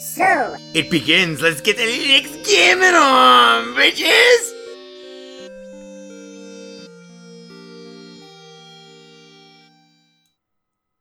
So, 0.00 0.56
it 0.72 0.90
begins. 0.90 1.42
Let's 1.42 1.60
get 1.60 1.76
the 1.76 1.82
Linux 1.82 2.42
gaming 2.48 2.94
on, 2.94 3.74
bitches! 3.74 4.50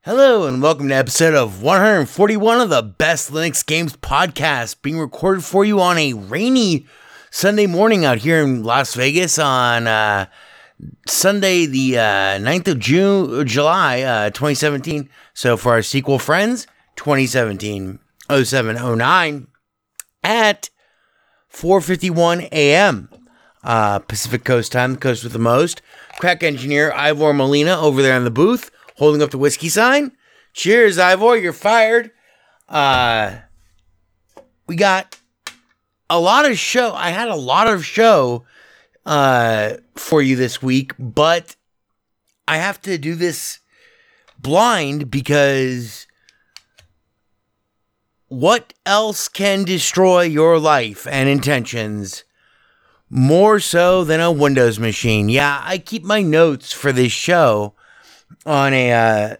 Hello, 0.01 0.47
and 0.47 0.61
welcome 0.61 0.89
to 0.89 0.95
episode 0.95 1.33
of 1.33 1.63
141 1.63 2.59
of 2.59 2.69
the 2.69 2.81
Best 2.81 3.31
Linux 3.31 3.65
Games 3.65 3.95
Podcast, 3.95 4.81
being 4.81 4.99
recorded 4.99 5.45
for 5.45 5.63
you 5.63 5.79
on 5.79 5.97
a 5.97 6.11
rainy 6.11 6.85
Sunday 7.31 7.67
morning 7.67 8.03
out 8.03 8.17
here 8.17 8.43
in 8.43 8.63
Las 8.63 8.95
Vegas 8.95 9.39
on 9.39 9.87
uh, 9.87 10.25
Sunday, 11.07 11.65
the 11.65 11.97
uh, 11.97 12.37
9th 12.39 12.67
of 12.67 12.79
June, 12.79 13.47
July, 13.47 14.01
uh, 14.01 14.29
2017. 14.31 15.09
So 15.33 15.55
for 15.55 15.71
our 15.71 15.83
sequel 15.83 16.19
friends, 16.19 16.67
2017 16.97 17.99
0709 18.29 19.47
at 20.23 20.69
4:51 21.51 22.49
a.m. 22.51 23.09
Uh, 23.63 23.99
Pacific 23.99 24.43
Coast 24.43 24.71
time, 24.71 24.93
the 24.93 24.99
coast 24.99 25.23
with 25.23 25.33
the 25.33 25.39
most. 25.39 25.81
Crack 26.19 26.43
engineer 26.43 26.91
Ivor 26.93 27.33
Molina 27.33 27.79
over 27.79 28.01
there 28.01 28.15
in 28.15 28.23
the 28.23 28.31
booth, 28.31 28.71
holding 28.97 29.21
up 29.21 29.31
the 29.31 29.37
whiskey 29.37 29.69
sign. 29.69 30.11
Cheers, 30.53 30.97
Ivor, 30.97 31.37
you're 31.37 31.53
fired. 31.53 32.11
Uh, 32.67 33.37
we 34.67 34.75
got 34.75 35.17
a 36.09 36.19
lot 36.19 36.49
of 36.49 36.57
show. 36.57 36.93
I 36.93 37.09
had 37.09 37.27
a 37.27 37.35
lot 37.35 37.67
of 37.67 37.85
show 37.85 38.45
uh, 39.05 39.73
for 39.95 40.21
you 40.21 40.35
this 40.35 40.61
week, 40.61 40.93
but 40.97 41.55
I 42.47 42.57
have 42.57 42.81
to 42.83 42.97
do 42.97 43.15
this 43.15 43.59
blind 44.39 45.11
because 45.11 46.07
what 48.29 48.73
else 48.85 49.27
can 49.27 49.63
destroy 49.63 50.21
your 50.21 50.59
life 50.59 51.05
and 51.07 51.27
intentions 51.27 52.23
more 53.09 53.59
so 53.59 54.03
than 54.03 54.19
a 54.19 54.31
Windows 54.31 54.79
machine? 54.79 55.29
Yeah, 55.29 55.61
I 55.63 55.79
keep 55.79 56.03
my 56.03 56.21
notes 56.21 56.71
for 56.71 56.91
this 56.91 57.11
show 57.11 57.73
on 58.45 58.73
a 58.73 58.91
uh, 58.91 59.35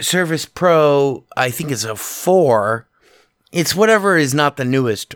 Surface 0.00 0.44
Pro, 0.44 1.24
I 1.36 1.50
think 1.50 1.70
it's 1.70 1.84
a 1.84 1.96
4. 1.96 2.86
It's 3.52 3.74
whatever 3.74 4.16
is 4.16 4.34
not 4.34 4.56
the 4.56 4.64
newest 4.64 5.14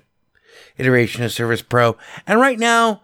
iteration 0.78 1.24
of 1.24 1.32
Surface 1.32 1.62
Pro. 1.62 1.96
And 2.26 2.40
right 2.40 2.58
now, 2.58 3.02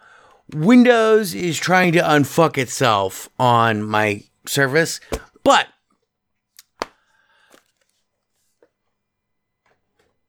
Windows 0.52 1.34
is 1.34 1.58
trying 1.58 1.92
to 1.92 2.00
unfuck 2.00 2.58
itself 2.58 3.28
on 3.38 3.82
my 3.82 4.22
service, 4.46 5.00
but 5.42 5.68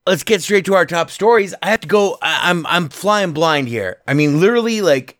let's 0.05 0.23
get 0.23 0.41
straight 0.41 0.65
to 0.65 0.75
our 0.75 0.85
top 0.85 1.09
stories. 1.09 1.53
I 1.61 1.69
have 1.69 1.81
to 1.81 1.87
go. 1.87 2.17
I, 2.21 2.49
I'm 2.49 2.65
I'm 2.67 2.89
flying 2.89 3.31
blind 3.31 3.67
here. 3.67 4.01
I 4.07 4.13
mean, 4.13 4.39
literally, 4.39 4.81
like 4.81 5.17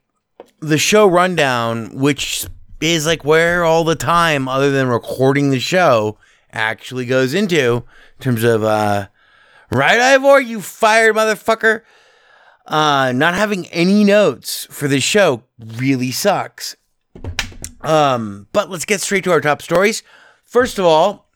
the 0.60 0.78
show 0.78 1.08
rundown, 1.08 1.96
which 1.96 2.46
is 2.82 3.06
like 3.06 3.24
where 3.24 3.64
all 3.64 3.84
the 3.84 3.96
time 3.96 4.48
other 4.48 4.72
than 4.72 4.88
recording 4.88 5.50
the 5.50 5.60
show 5.60 6.18
actually 6.52 7.06
goes 7.06 7.34
into 7.34 7.84
in 8.18 8.22
terms 8.22 8.44
of 8.44 8.64
uh 8.64 9.08
right 9.72 10.00
Ivor, 10.00 10.40
you 10.40 10.62
fired 10.62 11.16
motherfucker. 11.16 11.82
Uh 12.66 13.12
not 13.14 13.34
having 13.34 13.68
any 13.68 14.04
notes 14.04 14.68
for 14.69 14.88
the 14.88 15.00
show 15.00 15.44
really 15.60 16.12
sucks. 16.12 16.75
Um, 17.81 18.48
but 18.54 18.69
let's 18.69 18.86
get 18.86 19.02
straight 19.02 19.25
to 19.25 19.31
our 19.31 19.42
top 19.42 19.62
stories. 19.62 20.04
First 20.44 20.80
of 20.80 20.86
all, 20.86 21.30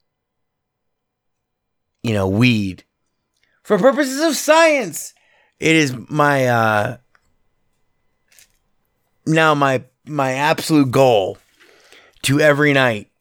you 2.01 2.13
know, 2.13 2.27
weed. 2.27 2.83
For 3.63 3.77
purposes 3.77 4.21
of 4.21 4.35
science, 4.35 5.13
it 5.59 5.75
is 5.75 5.95
my, 6.09 6.47
uh, 6.47 6.97
now 9.25 9.53
my, 9.53 9.83
my 10.05 10.33
absolute 10.33 10.89
goal 10.89 11.37
to 12.23 12.39
every 12.39 12.73
night, 12.73 13.11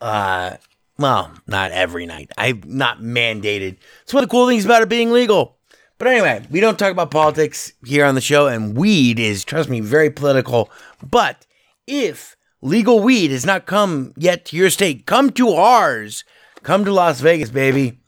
uh, 0.00 0.56
well, 0.98 1.32
not 1.46 1.72
every 1.72 2.06
night. 2.06 2.30
I'm 2.38 2.62
not 2.64 3.00
mandated. 3.00 3.76
It's 4.02 4.14
one 4.14 4.22
of 4.22 4.28
the 4.28 4.32
cool 4.32 4.46
things 4.46 4.64
about 4.64 4.82
it 4.82 4.88
being 4.88 5.10
legal. 5.10 5.55
But 5.98 6.08
anyway, 6.08 6.46
we 6.50 6.60
don't 6.60 6.78
talk 6.78 6.92
about 6.92 7.10
politics 7.10 7.72
here 7.84 8.04
on 8.04 8.14
the 8.14 8.20
show, 8.20 8.46
and 8.46 8.76
weed 8.76 9.18
is, 9.18 9.44
trust 9.44 9.70
me, 9.70 9.80
very 9.80 10.10
political. 10.10 10.70
But 11.02 11.46
if 11.86 12.36
legal 12.60 13.00
weed 13.00 13.30
has 13.30 13.46
not 13.46 13.66
come 13.66 14.12
yet 14.16 14.44
to 14.46 14.56
your 14.56 14.70
state, 14.70 15.06
come 15.06 15.30
to 15.32 15.50
ours. 15.50 16.24
Come 16.62 16.84
to 16.84 16.92
Las 16.92 17.20
Vegas, 17.20 17.50
baby. 17.50 18.00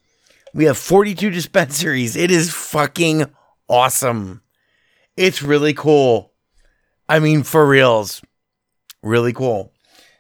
We 0.53 0.65
have 0.65 0.77
42 0.77 1.31
dispensaries. 1.31 2.17
It 2.17 2.31
is 2.31 2.53
fucking 2.53 3.25
awesome. 3.69 4.43
It's 5.17 5.43
really 5.43 5.73
cool. 5.73 6.33
I 7.09 7.21
mean, 7.21 7.43
for 7.43 7.67
reals. 7.67 8.21
Really 9.03 9.33
cool. 9.33 9.73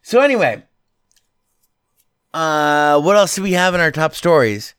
So, 0.02 0.20
anyway, 0.20 0.62
uh, 2.32 3.00
what 3.00 3.16
else 3.16 3.34
do 3.34 3.42
we 3.42 3.52
have 3.52 3.74
in 3.74 3.80
our 3.80 3.90
top 3.90 4.14
stories? 4.14 4.74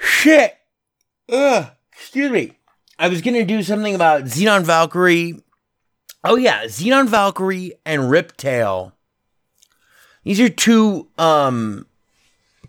Shit. 0.00 0.56
Ugh. 1.28 1.66
Excuse 1.92 2.30
me. 2.30 2.56
I 2.98 3.08
was 3.08 3.22
gonna 3.22 3.44
do 3.44 3.62
something 3.62 3.94
about 3.94 4.24
Xenon 4.24 4.62
Valkyrie. 4.62 5.40
Oh 6.24 6.36
yeah, 6.36 6.64
Xenon 6.64 7.08
Valkyrie 7.08 7.72
and 7.86 8.02
Riptale. 8.02 8.92
These 10.24 10.40
are 10.40 10.48
two 10.48 11.08
um 11.18 11.86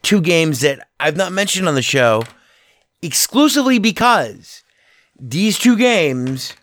two 0.02 0.22
games 0.22 0.62
that 0.62 0.88
I've 1.00 1.18
not 1.18 1.32
mentioned 1.32 1.68
on 1.68 1.76
the 1.76 1.82
show 1.82 2.24
exclusively 3.02 3.80
because 3.80 4.64
these 5.20 5.58
two 5.58 5.78
games 5.78 6.54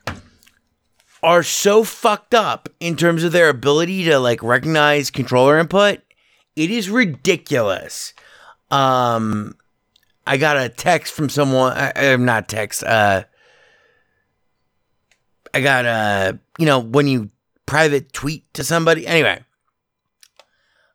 are 1.23 1.43
so 1.43 1.85
fucked 1.85 2.35
up 2.35 2.69
in 2.81 2.97
terms 2.97 3.25
of 3.25 3.33
their 3.33 3.49
ability 3.49 4.05
to 4.05 4.19
like 4.19 4.43
recognize 4.43 5.11
controller 5.11 5.59
input. 5.59 6.01
It 6.57 6.71
is 6.71 6.91
ridiculous. 6.91 8.15
Um 8.71 9.55
I 10.29 10.37
got 10.37 10.59
a 10.59 10.69
text 10.69 11.15
from 11.15 11.31
someone. 11.31 11.73
I, 11.73 11.93
I'm 11.97 12.27
not 12.27 12.49
text. 12.49 12.85
Uh, 12.85 13.25
I 15.55 15.63
got 15.63 15.87
a 15.87 16.39
you 16.59 16.67
know 16.67 16.81
when 16.81 17.09
you 17.09 17.31
private 17.65 18.13
tweet 18.13 18.53
to 18.53 18.63
somebody. 18.63 19.07
Anyway, 19.07 19.43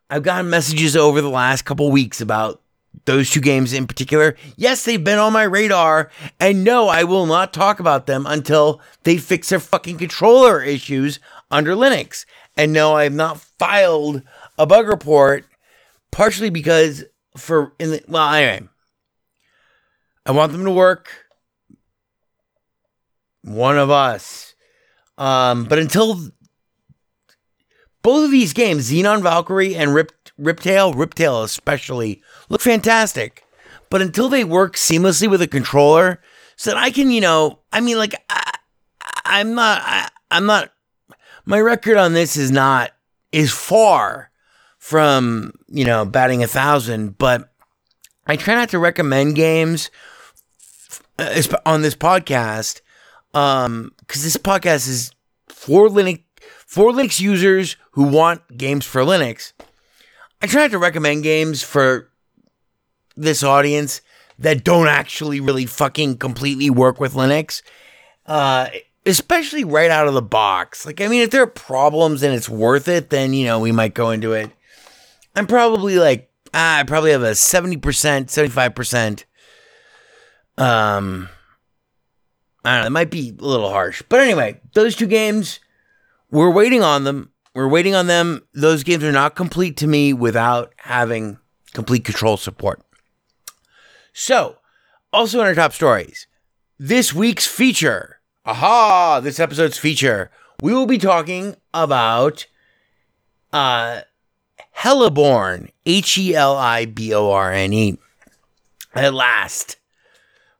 I've 0.07 0.21
gotten 0.21 0.51
messages 0.51 0.95
over 0.95 1.19
the 1.19 1.30
last 1.30 1.63
couple 1.63 1.89
weeks 1.91 2.21
about 2.21 2.62
those 3.06 3.31
two 3.31 3.41
games 3.41 3.74
in 3.74 3.88
particular. 3.88 4.38
Yes, 4.56 4.85
they've 4.85 5.03
been 5.03 5.18
on 5.18 5.33
my 5.33 5.44
radar, 5.44 6.12
and 6.39 6.63
no, 6.63 6.88
I 6.88 7.03
will 7.03 7.25
not 7.25 7.53
talk 7.53 7.79
about 7.79 8.06
them 8.06 8.27
until 8.27 8.81
they 9.01 9.18
fix 9.18 9.50
their 9.50 9.59
fucking 9.59 9.97
controller 9.97 10.62
issues 10.62 11.19
under 11.50 11.74
Linux. 11.74 12.25
And 12.56 12.71
no, 12.71 12.94
I 12.94 13.06
have 13.06 13.13
not 13.13 13.41
filed 13.41 14.21
a 14.59 14.68
bug 14.68 14.88
report, 14.88 15.45
partially 16.12 16.51
because 16.51 17.03
for 17.36 17.74
in 17.79 17.89
the 17.89 18.03
well, 18.07 18.31
anyway. 18.31 18.69
I 20.25 20.31
want 20.31 20.52
them 20.52 20.64
to 20.64 20.72
work. 20.72 21.10
One 23.44 23.78
of 23.78 23.90
us. 23.90 24.56
Um, 25.18 25.66
but 25.66 25.80
until 25.80 26.31
both 28.02 28.25
of 28.25 28.31
these 28.31 28.54
games, 28.54 28.92
Xenon 28.92 29.22
Valkyrie 29.22 29.75
and 29.75 29.94
Rip 29.94 30.12
Riptale, 30.40 30.94
Riptale 30.94 31.44
especially, 31.44 32.22
look 32.50 32.62
fantastic. 32.62 33.44
But 33.90 34.02
until 34.02 34.30
they 34.30 34.44
work 34.44 34.75
seamlessly 34.75 35.30
with 35.30 35.42
a 35.42 35.48
controller, 35.48 36.20
so 36.56 36.72
that 36.72 36.78
I 36.78 36.90
can, 36.90 37.12
you 37.12 37.22
know, 37.22 37.60
I 37.72 37.81
mean, 37.81 37.98
like, 37.98 38.16
I, 38.30 38.58
I'm 39.25 39.54
not, 39.54 39.81
I, 39.84 40.10
I'm 40.31 40.46
not. 40.46 40.72
My 41.46 41.60
record 41.60 41.98
on 41.98 42.14
this 42.14 42.36
is 42.38 42.50
not 42.52 42.92
is 43.31 43.52
far 43.52 44.31
from 44.80 45.54
you 45.68 45.86
know 45.86 46.06
batting 46.06 46.44
a 46.44 46.48
thousand, 46.48 47.18
but 47.18 47.54
I 48.25 48.38
try 48.38 48.56
not 48.56 48.70
to 48.70 48.80
recommend 48.80 49.36
games 49.36 49.92
uh, 51.19 51.42
on 51.65 51.81
this 51.81 51.95
podcast 51.95 52.81
um 53.33 53.92
because 54.00 54.24
this 54.24 54.38
podcast 54.38 54.88
is 54.88 55.12
for 55.48 55.88
linux 55.88 56.21
for 56.65 56.92
linux 56.92 57.19
users 57.19 57.77
who 57.92 58.04
want 58.04 58.42
games 58.57 58.86
for 58.86 59.01
linux. 59.01 59.54
I 60.42 60.48
try 60.48 60.67
to 60.67 60.77
recommend 60.77 61.24
games 61.24 61.63
for 61.63 62.10
this 63.15 63.43
audience 63.43 64.01
that 64.39 64.63
don't 64.63 64.88
actually 64.88 65.39
really 65.39 65.65
fucking 65.65 66.17
completely 66.17 66.70
work 66.70 67.00
with 67.00 67.13
linux 67.13 67.62
uh 68.25 68.70
especially 69.05 69.65
right 69.65 69.91
out 69.91 70.08
of 70.08 70.13
the 70.13 70.22
box. 70.22 70.86
Like 70.86 71.01
i 71.01 71.08
mean 71.08 71.22
if 71.22 71.32
there 71.32 71.43
are 71.43 71.48
problems 71.48 72.24
and 72.24 72.34
it's 72.34 72.50
worth 72.50 72.88
it 72.88 73.10
then 73.10 73.34
you 73.34 73.46
know 73.46 73.60
we 73.60 73.72
might 73.72 73.93
go 73.93 74.10
into 74.12 74.34
it. 74.34 74.51
I'm 75.36 75.48
probably 75.48 75.98
like 75.98 76.29
ah, 76.53 76.79
i 76.79 76.84
probably 76.84 77.12
have 77.12 77.24
a 77.24 77.32
70% 77.32 77.79
75% 77.79 79.24
um, 80.57 81.29
I 82.63 82.75
don't 82.75 82.81
know. 82.81 82.88
It 82.88 82.91
might 82.91 83.12
be 83.12 83.36
a 83.38 83.43
little 83.43 83.69
harsh, 83.69 84.01
but 84.07 84.19
anyway, 84.19 84.60
those 84.74 84.95
two 84.95 85.07
games, 85.07 85.60
we're 86.31 86.51
waiting 86.51 86.81
on 86.83 87.03
them. 87.03 87.31
We're 87.55 87.67
waiting 87.67 87.93
on 87.93 88.07
them. 88.07 88.41
Those 88.53 88.83
games 88.83 89.03
are 89.03 89.12
not 89.12 89.36
complete 89.36 89.77
to 89.77 89.88
me 89.88 90.13
without 90.13 90.74
having 90.77 91.38
complete 91.74 92.03
control 92.03 92.38
support. 92.38 92.81
So, 94.13 94.57
also 95.12 95.39
in 95.41 95.48
our 95.48 95.55
top 95.55 95.74
stories, 95.74 96.27
this 96.79 97.13
week's 97.13 97.48
feature. 97.48 98.19
Aha! 98.45 99.19
This 99.19 99.39
episode's 99.39 99.77
feature. 99.77 100.31
We 100.62 100.74
will 100.74 100.86
be 100.86 100.98
talking 100.98 101.55
about 101.74 102.45
uh 103.51 104.01
Heliborne, 104.77 105.69
H 105.86 106.17
E 106.17 106.36
L 106.36 106.57
I 106.57 106.86
B 106.86 107.13
O 107.13 107.31
R 107.31 107.51
N 107.51 107.74
E. 107.74 107.98
At 108.95 109.13
last, 109.13 109.77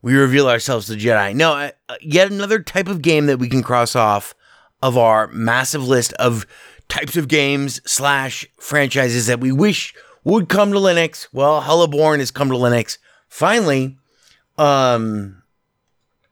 we 0.04 0.14
reveal 0.14 0.48
ourselves 0.48 0.86
to 0.88 0.94
Jedi. 0.94 1.34
No, 1.34 1.54
uh, 1.54 1.72
yet 2.02 2.30
another 2.32 2.62
type 2.62 2.88
of 2.88 3.02
game 3.02 3.26
that 3.26 3.40
we 3.40 3.50
can 3.50 3.64
cross 3.64 3.96
off 3.96 4.36
of 4.84 4.98
our 4.98 5.28
massive 5.28 5.88
list 5.88 6.14
of 6.14 6.46
types 6.90 7.16
of 7.16 7.30
games 7.30 7.82
slash 7.90 8.46
franchises 8.60 9.28
that 9.28 9.40
we 9.40 9.52
wish 9.52 9.96
would 10.26 10.50
come 10.50 10.74
to 10.74 10.78
Linux. 10.78 11.28
Well, 11.32 11.62
Heliborne 11.62 12.20
has 12.20 12.32
come 12.32 12.50
to 12.50 12.56
Linux 12.56 12.98
finally. 13.30 13.98
Um, 14.58 15.42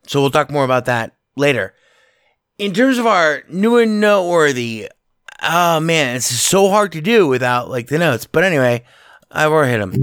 so 0.05 0.21
we'll 0.21 0.31
talk 0.31 0.51
more 0.51 0.65
about 0.65 0.85
that 0.85 1.15
later. 1.37 1.73
In 2.57 2.73
terms 2.73 2.97
of 2.97 3.07
our 3.07 3.43
new 3.47 3.77
and 3.77 4.01
noteworthy, 4.01 4.89
oh 5.41 5.79
man, 5.79 6.17
it's 6.17 6.25
so 6.25 6.69
hard 6.69 6.91
to 6.91 7.01
do 7.01 7.25
without 7.25 7.69
like 7.69 7.87
the 7.87 7.97
notes. 7.97 8.25
But 8.25 8.43
anyway, 8.43 8.83
I've 9.33 9.51
hit 9.67 9.79
him. 9.79 9.93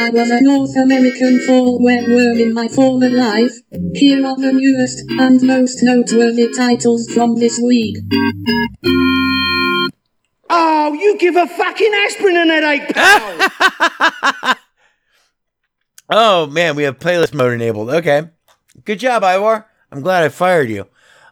I 0.00 0.10
was 0.10 0.30
a 0.30 0.40
North 0.40 0.76
American 0.76 1.40
fall 1.46 1.78
webworm 1.80 2.40
in 2.40 2.52
my 2.52 2.66
former 2.68 3.08
life. 3.08 3.52
Here 3.94 4.26
are 4.26 4.36
the 4.36 4.52
newest 4.52 5.04
and 5.20 5.40
most 5.42 5.82
noteworthy 5.82 6.52
titles 6.52 7.08
from 7.12 7.36
this 7.36 7.60
week. 7.64 7.96
Oh, 10.48 10.92
you 10.92 11.16
give 11.18 11.36
a 11.36 11.46
fucking 11.46 11.92
aspirin 11.94 12.36
an 12.36 12.48
headache, 12.48 12.88
pal. 12.88 14.56
Oh 16.12 16.46
man, 16.48 16.74
we 16.74 16.82
have 16.82 16.98
playlist 16.98 17.34
mode 17.34 17.52
enabled. 17.52 17.90
Okay. 17.90 18.24
Good 18.84 18.98
job, 18.98 19.22
Ivor. 19.22 19.64
I'm 19.92 20.00
glad 20.00 20.24
I 20.24 20.28
fired 20.28 20.68
you. 20.68 20.88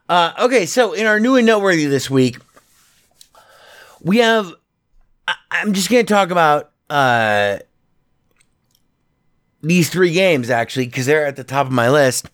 Uh, 0.08 0.32
okay, 0.38 0.66
so 0.66 0.92
in 0.92 1.04
our 1.06 1.18
new 1.18 1.34
and 1.34 1.46
noteworthy 1.46 1.86
this 1.86 2.08
week, 2.08 2.38
we 4.00 4.18
have. 4.18 4.54
I, 5.28 5.34
I'm 5.50 5.74
just 5.74 5.90
going 5.90 6.04
to 6.04 6.12
talk 6.12 6.30
about 6.30 6.72
uh, 6.88 7.58
these 9.62 9.90
three 9.90 10.12
games 10.12 10.48
actually 10.50 10.86
because 10.86 11.06
they're 11.06 11.26
at 11.26 11.36
the 11.36 11.44
top 11.44 11.66
of 11.66 11.72
my 11.72 11.90
list. 11.90 12.30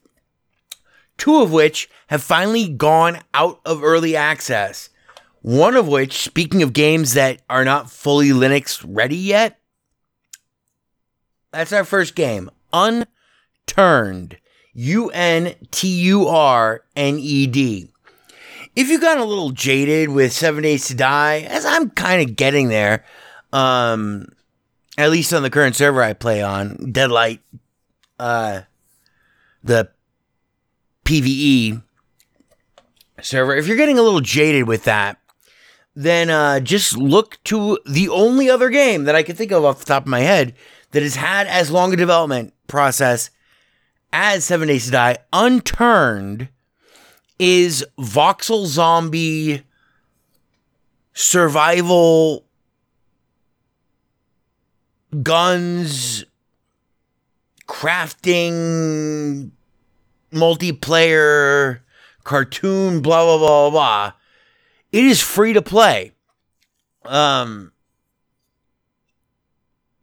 Two 1.19 1.43
of 1.43 1.53
which 1.53 1.91
have 2.07 2.23
finally 2.23 2.69
gone 2.69 3.19
out 3.35 3.61
of 3.65 3.83
early 3.83 4.17
access. 4.17 4.91
One 5.43 5.77
of 5.77 5.87
which, 5.87 6.19
speaking 6.19 6.63
of 6.63 6.73
games 6.73 7.13
that 7.15 7.43
are 7.51 7.65
not 7.65 7.91
fully 7.91 8.31
Linux 8.31 8.85
ready 8.87 9.17
yet, 9.17 9.61
that's 11.53 11.73
our 11.73 11.85
first 11.85 12.15
game. 12.15 12.51
Unturned. 12.73 14.39
U 14.73 15.11
N 15.11 15.55
T 15.71 15.89
U 15.89 16.27
R 16.27 16.85
N 16.97 17.19
E 17.19 17.47
D. 17.47 17.94
If 18.77 18.89
you 18.89 18.99
got 18.99 19.19
a 19.19 19.25
little 19.25 19.51
jaded 19.51 20.09
with 20.09 20.33
Seven 20.33 20.65
Days 20.65 20.89
to 20.89 20.95
Die, 20.95 21.41
as 21.43 21.65
I'm 21.65 21.91
kind 21.91 22.29
of 22.29 22.35
getting 22.35 22.69
there, 22.69 23.05
um, 23.53 24.27
at 24.99 25.11
least 25.11 25.33
on 25.33 25.43
the 25.45 25.51
current 25.51 25.77
server 25.77 26.03
I 26.03 26.13
play 26.13 26.43
on, 26.43 26.91
Deadlight, 26.91 27.41
uh, 28.19 28.63
the 29.63 29.91
PVE 31.05 31.83
server, 33.23 33.55
if 33.55 33.69
you're 33.69 33.77
getting 33.77 33.99
a 33.99 34.03
little 34.03 34.21
jaded 34.21 34.67
with 34.67 34.85
that, 34.85 35.19
then 35.95 36.29
uh, 36.29 36.59
just 36.59 36.97
look 36.97 37.39
to 37.45 37.79
the 37.87 38.09
only 38.09 38.51
other 38.51 38.71
game 38.71 39.05
that 39.05 39.15
I 39.15 39.23
can 39.23 39.37
think 39.37 39.53
of 39.53 39.65
off 39.65 39.79
the 39.79 39.85
top 39.85 40.03
of 40.03 40.09
my 40.09 40.21
head 40.21 40.53
that 40.91 41.03
has 41.03 41.15
had 41.15 41.47
as 41.47 41.71
long 41.71 41.93
a 41.93 41.97
development 41.97 42.53
process 42.67 43.31
as 44.13 44.45
Seven 44.45 44.67
Days 44.67 44.87
to 44.87 44.91
Die, 44.91 45.19
unturned, 45.33 46.49
is 47.39 47.85
voxel 47.99 48.67
zombie 48.67 49.63
survival 51.13 52.45
guns 55.23 56.25
crafting 57.67 59.51
multiplayer 60.33 61.81
cartoon 62.25 63.01
blah 63.01 63.25
blah 63.25 63.39
blah 63.39 63.71
blah 63.71 64.13
it 64.93 65.05
is 65.05 65.21
free 65.21 65.53
to 65.53 65.61
play. 65.61 66.13
Um 67.05 67.73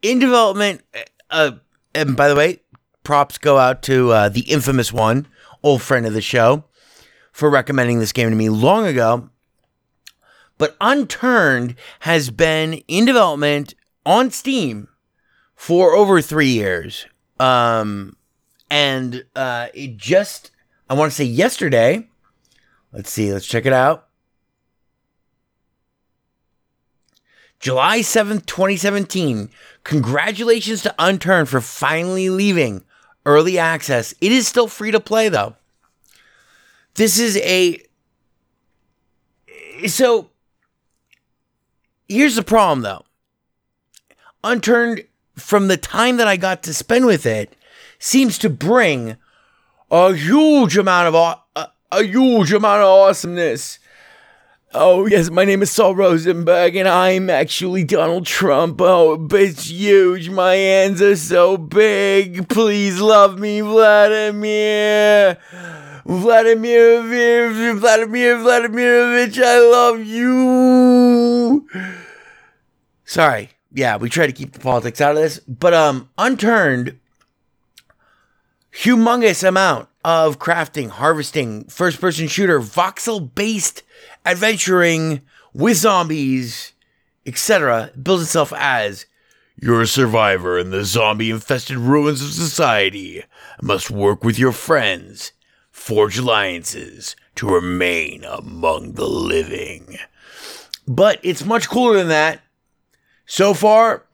in 0.02 0.20
development 0.20 0.82
uh 1.30 1.52
and 1.94 2.16
by 2.16 2.28
the 2.28 2.36
way 2.36 2.60
props 3.04 3.38
go 3.38 3.58
out 3.58 3.82
to 3.84 4.12
uh, 4.12 4.30
the 4.30 4.42
infamous 4.42 4.94
one 4.94 5.28
old 5.64 5.82
friend 5.82 6.06
of 6.06 6.14
the 6.14 6.22
show 6.22 6.64
for 7.32 7.50
recommending 7.50 8.00
this 8.00 8.12
game 8.12 8.30
to 8.30 8.36
me 8.36 8.50
long 8.50 8.86
ago 8.86 9.30
but 10.58 10.76
unturned 10.80 11.76
has 12.02 12.30
been 12.30 12.74
in 12.88 13.06
development 13.06 13.74
on 14.06 14.30
steam 14.30 14.88
for 15.56 15.94
over 15.94 16.22
three 16.22 16.50
years 16.50 17.06
um 17.40 18.16
and 18.70 19.26
uh 19.36 19.68
it 19.74 19.98
just 19.98 20.52
i 20.90 20.94
want 20.94 21.12
to 21.12 21.16
say 21.16 21.24
yesterday 21.24 22.08
let's 22.94 23.10
see 23.10 23.32
let's 23.32 23.48
check 23.48 23.66
it 23.66 23.74
out 23.74 24.08
July 27.62 28.00
7th, 28.00 28.48
2017. 28.48 29.52
Congratulations 29.84 30.82
to 30.82 30.96
Unturned 30.98 31.48
for 31.48 31.62
finally 31.62 32.28
leaving 32.32 32.84
early 33.24 33.60
access. 33.60 34.16
It 34.20 34.32
is 34.32 34.48
still 34.48 34.68
free 34.68 34.90
to 34.90 35.00
play 35.00 35.30
though. 35.30 35.56
This 36.96 37.20
is 37.20 37.38
a. 37.38 37.82
So, 39.88 40.30
here's 42.08 42.36
the 42.36 42.44
problem 42.44 42.82
though. 42.82 43.06
Unturned, 44.44 45.06
from 45.36 45.68
the 45.68 45.78
time 45.78 46.18
that 46.18 46.28
I 46.28 46.38
got 46.38 46.64
to 46.64 46.74
spend 46.74 47.06
with 47.06 47.26
it, 47.26 47.56
seems 48.00 48.38
to 48.40 48.50
bring 48.50 49.18
a 49.90 50.14
huge 50.14 50.78
amount 50.78 51.14
of 51.14 51.16
a, 51.56 51.70
a 51.92 52.04
huge 52.04 52.54
amount 52.54 52.82
of 52.82 52.88
awesomeness. 52.88 53.80
Oh, 54.74 55.06
yes, 55.06 55.30
my 55.30 55.44
name 55.44 55.62
is 55.62 55.70
Saul 55.70 55.96
Rosenberg, 55.96 56.78
and 56.78 56.88
I'm 56.88 57.30
actually 57.30 57.84
Donald 57.84 58.26
Trump. 58.26 58.80
Oh, 58.80 59.28
it's 59.32 59.70
huge. 59.70 60.30
My 60.30 60.56
hands 60.56 61.02
are 61.02 61.18
so 61.18 61.58
big. 61.58 62.48
Please 62.48 63.02
love 63.02 63.38
me, 63.38 63.60
Vladimir. 63.60 65.38
Vladimir, 66.06 67.02
Vladimir 67.76 68.38
Vladimirovich, 68.38 69.44
I 69.44 69.60
love 69.60 70.06
you. 70.06 71.68
Sorry. 73.04 73.50
Yeah, 73.74 73.98
we 73.98 74.08
try 74.10 74.26
to 74.26 74.34
keep 74.34 74.54
the 74.54 74.60
politics 74.60 75.02
out 75.02 75.18
of 75.18 75.22
this, 75.22 75.40
but 75.40 75.74
um, 75.74 76.10
unturned, 76.18 76.98
humongous 78.74 79.46
amount 79.46 79.90
of 80.04 80.40
crafting, 80.40 80.90
harvesting, 80.90 81.66
first 81.66 82.00
person 82.02 82.28
shooter, 82.28 82.60
voxel 82.60 83.34
based 83.34 83.84
adventuring 84.26 85.22
with 85.54 85.78
zombies, 85.78 86.74
etc., 87.26 87.92
builds 88.02 88.24
itself 88.24 88.54
as 88.56 89.06
you're 89.62 89.82
a 89.82 89.88
survivor 89.88 90.58
in 90.58 90.72
the 90.72 90.84
zombie 90.84 91.30
infested 91.30 91.78
ruins 91.78 92.22
of 92.22 92.32
society, 92.32 93.24
must 93.62 93.92
work 93.92 94.24
with 94.24 94.40
your 94.40 94.52
friends, 94.52 95.34
forge 95.70 96.18
alliances 96.18 97.16
to 97.36 97.48
remain 97.48 98.24
among 98.24 98.94
the 98.94 99.08
living. 99.08 99.98
But 100.88 101.20
it's 101.22 101.46
much 101.46 101.70
cooler 101.70 101.98
than 101.98 102.08
that. 102.08 102.42
So 103.28 103.54
far, 103.54 104.06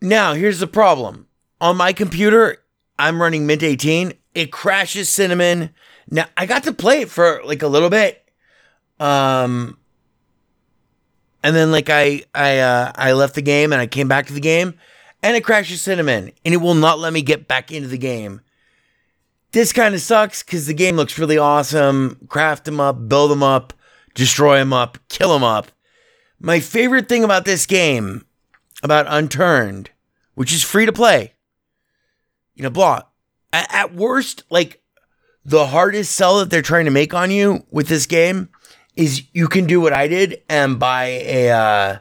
Now, 0.02 0.34
here's 0.34 0.60
the 0.60 0.68
problem. 0.68 1.28
On 1.62 1.78
my 1.78 1.94
computer, 1.94 2.58
I'm 3.00 3.22
running 3.22 3.48
Mint 3.48 3.64
18. 3.64 4.12
It 4.34 4.52
crashes 4.52 5.08
Cinnamon. 5.10 5.70
Now, 6.12 6.26
I 6.38 6.46
got 6.46 6.64
to 6.64 6.74
play 6.74 7.02
it 7.02 7.10
for 7.10 7.42
like 7.46 7.64
a 7.64 7.68
little 7.68 7.90
bit. 7.90 8.22
Um 9.00 9.78
and 11.44 11.56
then 11.56 11.72
like 11.72 11.90
I 11.90 12.24
I 12.34 12.60
uh 12.60 12.92
I 12.96 13.14
left 13.14 13.36
the 13.36 13.42
game 13.42 13.74
and 13.74 13.82
I 13.82 13.88
came 13.88 14.08
back 14.08 14.28
to 14.28 14.34
the 14.34 14.40
game 14.40 14.76
and 15.22 15.36
it 15.36 15.44
crashes 15.44 15.82
Cinnamon 15.82 16.32
and 16.44 16.54
it 16.54 16.58
will 16.58 16.76
not 16.76 17.00
let 17.00 17.14
me 17.14 17.22
get 17.22 17.48
back 17.48 17.72
into 17.72 17.88
the 17.88 17.98
game. 17.98 18.42
This 19.56 19.72
kind 19.72 19.96
of 19.96 20.02
sucks 20.02 20.44
because 20.44 20.68
the 20.68 20.74
game 20.74 20.98
looks 20.98 21.18
really 21.18 21.38
awesome. 21.38 22.20
Craft 22.28 22.66
them 22.66 22.82
up, 22.82 23.08
build 23.08 23.32
them 23.32 23.42
up, 23.42 23.72
destroy 24.14 24.58
them 24.58 24.74
up, 24.74 24.98
kill 25.08 25.32
them 25.32 25.46
up. 25.46 25.72
My 26.42 26.60
favorite 26.60 27.08
thing 27.08 27.24
about 27.24 27.46
this 27.46 27.66
game, 27.66 28.26
about 28.84 29.06
Unturned, 29.08 29.92
which 30.34 30.52
is 30.52 30.62
free 30.62 30.86
to 30.86 30.92
play, 30.92 31.36
you 32.54 32.64
know, 32.64 32.70
blah. 32.70 33.04
At, 33.54 33.96
worst, 33.96 34.44
like 34.50 34.84
the 35.46 35.68
hardest 35.68 36.14
sell 36.14 36.40
that 36.40 36.50
they're 36.50 36.62
trying 36.62 36.84
to 36.84 36.92
make 36.92 37.14
on 37.14 37.32
you 37.32 37.66
with 37.72 37.88
this 37.88 38.08
game 38.08 38.50
is 38.98 39.24
you 39.32 39.48
can 39.48 39.66
do 39.68 39.80
what 39.80 39.94
I 39.94 40.10
did 40.10 40.42
and 40.50 40.78
buy 40.78 41.06
a 41.06 41.50
uh, 41.52 41.98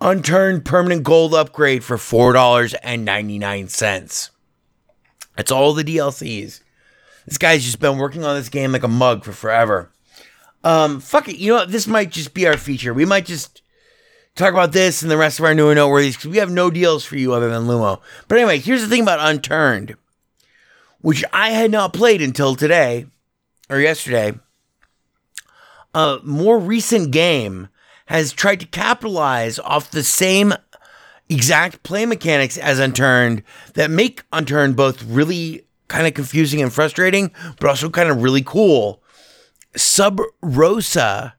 unturned 0.00 0.64
permanent 0.64 1.02
gold 1.02 1.34
upgrade 1.34 1.84
for 1.84 1.98
four 1.98 2.32
dollars 2.32 2.72
and 2.72 3.04
ninety 3.04 3.38
nine 3.38 3.68
cents. 3.68 4.30
That's 5.36 5.52
all 5.52 5.72
the 5.72 5.84
DLCs. 5.84 6.60
This 7.26 7.38
guy's 7.38 7.64
just 7.64 7.80
been 7.80 7.98
working 7.98 8.24
on 8.24 8.36
this 8.36 8.48
game 8.48 8.72
like 8.72 8.82
a 8.82 8.88
mug 8.88 9.24
for 9.24 9.32
forever. 9.32 9.90
Um, 10.64 11.00
fuck 11.00 11.28
it. 11.28 11.38
You 11.38 11.52
know 11.52 11.58
what? 11.58 11.70
This 11.70 11.86
might 11.86 12.10
just 12.10 12.34
be 12.34 12.46
our 12.46 12.56
feature. 12.56 12.94
We 12.94 13.04
might 13.04 13.26
just 13.26 13.62
talk 14.34 14.52
about 14.52 14.72
this 14.72 15.02
and 15.02 15.10
the 15.10 15.16
rest 15.16 15.38
of 15.38 15.44
our 15.44 15.54
new 15.54 15.68
and 15.68 15.78
noteworthies 15.78 16.12
because 16.12 16.28
we 16.28 16.38
have 16.38 16.50
no 16.50 16.70
deals 16.70 17.04
for 17.04 17.16
you 17.16 17.32
other 17.32 17.48
than 17.48 17.66
Lumo. 17.66 18.00
But 18.28 18.38
anyway, 18.38 18.58
here's 18.58 18.82
the 18.82 18.88
thing 18.88 19.02
about 19.02 19.18
Unturned, 19.20 19.96
which 21.00 21.24
I 21.32 21.50
had 21.50 21.70
not 21.70 21.92
played 21.92 22.22
until 22.22 22.54
today 22.54 23.06
or 23.68 23.80
yesterday. 23.80 24.34
A 25.94 26.18
more 26.22 26.58
recent 26.58 27.10
game 27.10 27.68
has 28.06 28.32
tried 28.32 28.60
to 28.60 28.66
capitalize 28.66 29.58
off 29.58 29.90
the 29.90 30.04
same 30.04 30.54
exact 31.28 31.82
play 31.82 32.06
mechanics 32.06 32.56
as 32.56 32.78
Unturned 32.78 33.42
that 33.74 33.90
make 33.90 34.22
Unturned 34.32 34.76
both 34.76 35.02
really 35.04 35.64
kind 35.88 36.06
of 36.06 36.14
confusing 36.14 36.62
and 36.62 36.72
frustrating, 36.72 37.30
but 37.60 37.68
also 37.68 37.90
kind 37.90 38.10
of 38.10 38.22
really 38.22 38.42
cool. 38.42 39.02
Sub 39.76 40.20
Rosa, 40.42 41.34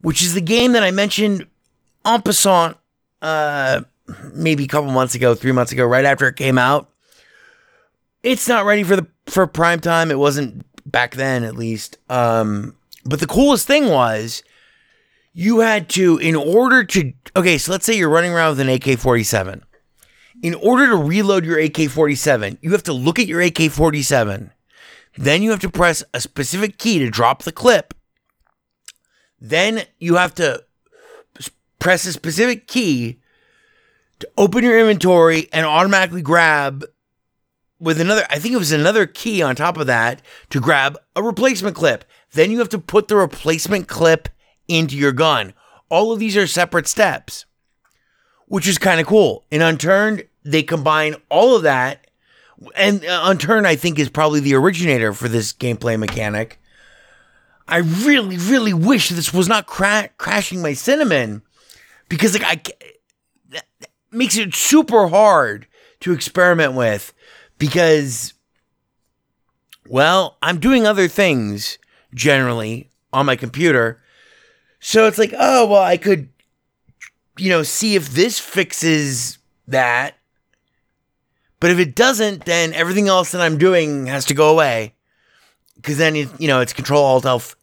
which 0.00 0.22
is 0.22 0.34
the 0.34 0.40
game 0.40 0.72
that 0.72 0.82
I 0.82 0.90
mentioned 0.90 1.46
en 2.04 2.22
passant 2.22 2.76
uh, 3.22 3.82
maybe 4.32 4.64
a 4.64 4.68
couple 4.68 4.90
months 4.90 5.14
ago, 5.14 5.34
three 5.34 5.52
months 5.52 5.72
ago, 5.72 5.84
right 5.84 6.04
after 6.04 6.28
it 6.28 6.36
came 6.36 6.58
out. 6.58 6.90
It's 8.22 8.48
not 8.48 8.64
ready 8.64 8.82
for 8.82 8.96
the 8.96 9.06
for 9.26 9.46
prime 9.46 9.80
time. 9.80 10.10
It 10.10 10.18
wasn't 10.18 10.64
back 10.90 11.14
then, 11.14 11.44
at 11.44 11.56
least. 11.56 11.98
Um, 12.08 12.76
but 13.04 13.20
the 13.20 13.26
coolest 13.26 13.66
thing 13.66 13.88
was 13.88 14.42
you 15.38 15.60
had 15.60 15.90
to, 15.90 16.16
in 16.16 16.34
order 16.34 16.82
to, 16.82 17.12
okay, 17.36 17.58
so 17.58 17.70
let's 17.70 17.84
say 17.84 17.92
you're 17.92 18.08
running 18.08 18.32
around 18.32 18.56
with 18.56 18.60
an 18.60 18.70
AK 18.70 18.98
47. 18.98 19.62
In 20.42 20.54
order 20.54 20.86
to 20.86 20.96
reload 20.96 21.44
your 21.44 21.58
AK 21.58 21.90
47, 21.90 22.56
you 22.62 22.72
have 22.72 22.82
to 22.84 22.94
look 22.94 23.18
at 23.18 23.26
your 23.26 23.42
AK 23.42 23.70
47. 23.70 24.50
Then 25.18 25.42
you 25.42 25.50
have 25.50 25.60
to 25.60 25.68
press 25.68 26.02
a 26.14 26.22
specific 26.22 26.78
key 26.78 27.00
to 27.00 27.10
drop 27.10 27.42
the 27.42 27.52
clip. 27.52 27.92
Then 29.38 29.82
you 29.98 30.16
have 30.16 30.34
to 30.36 30.64
press 31.78 32.06
a 32.06 32.14
specific 32.14 32.66
key 32.66 33.20
to 34.20 34.28
open 34.38 34.64
your 34.64 34.80
inventory 34.80 35.50
and 35.52 35.66
automatically 35.66 36.22
grab 36.22 36.82
with 37.78 38.00
another, 38.00 38.24
I 38.30 38.38
think 38.38 38.54
it 38.54 38.58
was 38.58 38.72
another 38.72 39.04
key 39.04 39.42
on 39.42 39.54
top 39.54 39.76
of 39.76 39.86
that 39.86 40.22
to 40.48 40.62
grab 40.62 40.96
a 41.14 41.22
replacement 41.22 41.76
clip. 41.76 42.06
Then 42.32 42.50
you 42.50 42.58
have 42.60 42.70
to 42.70 42.78
put 42.78 43.08
the 43.08 43.16
replacement 43.16 43.86
clip 43.86 44.30
into 44.68 44.96
your 44.96 45.12
gun. 45.12 45.54
All 45.88 46.12
of 46.12 46.18
these 46.18 46.36
are 46.36 46.46
separate 46.46 46.86
steps, 46.86 47.44
which 48.46 48.66
is 48.66 48.78
kind 48.78 49.00
of 49.00 49.06
cool. 49.06 49.44
In 49.50 49.62
Unturned, 49.62 50.24
they 50.44 50.62
combine 50.62 51.16
all 51.28 51.56
of 51.56 51.62
that. 51.62 52.06
And 52.74 53.04
uh, 53.04 53.22
Unturned, 53.24 53.66
I 53.66 53.76
think, 53.76 53.98
is 53.98 54.08
probably 54.08 54.40
the 54.40 54.54
originator 54.54 55.12
for 55.12 55.28
this 55.28 55.52
gameplay 55.52 55.98
mechanic. 55.98 56.58
I 57.68 57.78
really, 57.78 58.36
really 58.36 58.72
wish 58.72 59.08
this 59.08 59.34
was 59.34 59.48
not 59.48 59.66
cra- 59.66 60.10
crashing 60.18 60.62
my 60.62 60.72
cinnamon 60.72 61.42
because 62.08 62.38
like 62.38 62.72
I 63.52 63.60
makes 64.12 64.36
it 64.36 64.54
super 64.54 65.08
hard 65.08 65.66
to 66.00 66.12
experiment 66.12 66.74
with 66.74 67.12
because 67.58 68.34
well, 69.88 70.36
I'm 70.42 70.58
doing 70.58 70.86
other 70.86 71.08
things 71.08 71.78
generally 72.14 72.90
on 73.12 73.26
my 73.26 73.36
computer. 73.36 74.00
So 74.80 75.06
it's 75.06 75.18
like, 75.18 75.34
oh, 75.36 75.66
well, 75.66 75.82
I 75.82 75.96
could 75.96 76.28
you 77.38 77.50
know, 77.50 77.62
see 77.62 77.94
if 77.94 78.10
this 78.10 78.38
fixes 78.38 79.38
that. 79.68 80.16
But 81.60 81.70
if 81.70 81.78
it 81.78 81.94
doesn't, 81.94 82.44
then 82.44 82.72
everything 82.74 83.08
else 83.08 83.32
that 83.32 83.40
I'm 83.40 83.58
doing 83.58 84.06
has 84.06 84.24
to 84.26 84.34
go 84.34 84.50
away. 84.50 84.94
Cause 85.82 85.98
then 85.98 86.14
you 86.14 86.28
know, 86.40 86.60
it's 86.60 86.72
control 86.72 87.04
alt 87.04 87.26
F 87.26 87.54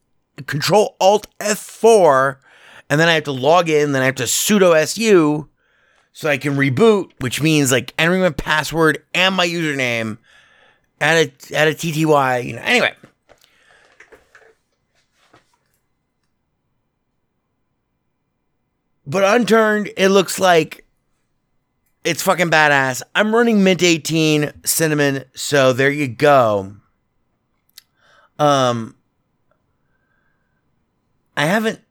control 0.46 0.96
alt 1.00 1.28
F4 1.40 2.38
and 2.90 3.00
then 3.00 3.08
I 3.08 3.14
have 3.14 3.24
to 3.24 3.32
log 3.32 3.70
in, 3.70 3.92
then 3.92 4.02
I 4.02 4.06
have 4.06 4.16
to 4.16 4.24
sudo 4.24 4.88
su 4.88 5.50
so 6.12 6.30
I 6.30 6.38
can 6.38 6.56
reboot, 6.56 7.12
which 7.20 7.42
means 7.42 7.72
like 7.72 7.94
entering 7.98 8.22
my 8.22 8.30
password 8.30 9.04
and 9.16 9.36
my 9.36 9.48
username 9.48 10.20
at 11.02 11.18
a 11.18 11.56
at 11.56 11.68
a 11.68 11.72
TTY. 11.72 12.46
You 12.46 12.54
know. 12.54 12.62
Anyway. 12.62 12.94
But 19.06 19.24
unturned, 19.24 19.92
it 19.98 20.10
looks 20.10 20.40
like 20.40 20.86
it's 22.04 22.22
fucking 22.22 22.50
badass. 22.50 23.02
I'm 23.16 23.34
running 23.34 23.64
Mint 23.64 23.84
18 23.84 24.52
cinnamon, 24.66 25.26
so 25.34 25.74
there 25.74 25.92
you 25.92 26.08
go. 26.08 26.76
Um 28.40 28.96
I 31.36 31.46
haven't 31.46 31.82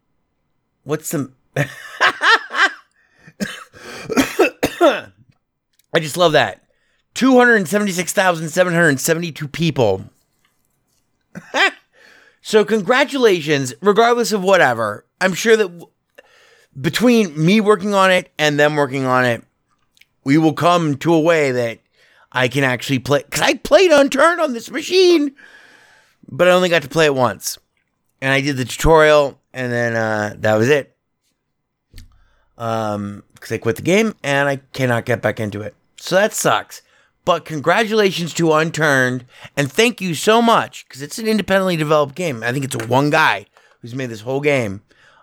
what's 0.84 1.10
the 1.10 1.30
I 5.94 5.98
just 5.98 6.16
love 6.16 6.32
that. 6.32 6.62
276,772 7.14 9.48
people. 9.48 10.04
so 12.42 12.64
congratulations, 12.64 13.74
regardless 13.82 14.32
of 14.32 14.42
whatever. 14.42 15.04
I'm 15.20 15.34
sure 15.34 15.54
that 15.56 15.86
between 16.80 17.44
me 17.44 17.60
working 17.60 17.94
on 17.94 18.10
it 18.10 18.30
and 18.38 18.58
them 18.58 18.76
working 18.76 19.04
on 19.04 19.24
it, 19.24 19.44
we 20.24 20.38
will 20.38 20.54
come 20.54 20.96
to 20.98 21.14
a 21.14 21.20
way 21.20 21.52
that 21.52 21.80
I 22.30 22.48
can 22.48 22.64
actually 22.64 22.98
play. 22.98 23.22
Because 23.22 23.42
I 23.42 23.54
played 23.54 23.90
Unturned 23.90 24.40
on 24.40 24.52
this 24.52 24.70
machine, 24.70 25.34
but 26.28 26.48
I 26.48 26.52
only 26.52 26.68
got 26.68 26.82
to 26.82 26.88
play 26.88 27.06
it 27.06 27.14
once. 27.14 27.58
And 28.20 28.32
I 28.32 28.40
did 28.40 28.56
the 28.56 28.64
tutorial, 28.64 29.40
and 29.52 29.72
then 29.72 29.94
uh, 29.94 30.34
that 30.38 30.54
was 30.54 30.68
it. 30.68 30.96
Um, 32.56 33.24
because 33.34 33.50
I 33.50 33.58
quit 33.58 33.74
the 33.74 33.82
game 33.82 34.14
and 34.22 34.48
I 34.48 34.56
cannot 34.72 35.04
get 35.04 35.20
back 35.20 35.40
into 35.40 35.62
it. 35.62 35.74
So 35.96 36.14
that 36.14 36.32
sucks. 36.32 36.82
But 37.24 37.44
congratulations 37.44 38.34
to 38.34 38.52
Unturned, 38.52 39.24
and 39.56 39.70
thank 39.70 40.00
you 40.00 40.14
so 40.14 40.42
much 40.42 40.86
because 40.86 41.02
it's 41.02 41.18
an 41.18 41.28
independently 41.28 41.76
developed 41.76 42.14
game. 42.14 42.42
I 42.42 42.52
think 42.52 42.64
it's 42.64 42.76
one 42.86 43.10
guy 43.10 43.46
who's 43.80 43.94
made 43.94 44.10
this 44.10 44.22
whole 44.22 44.40
game. 44.40 44.82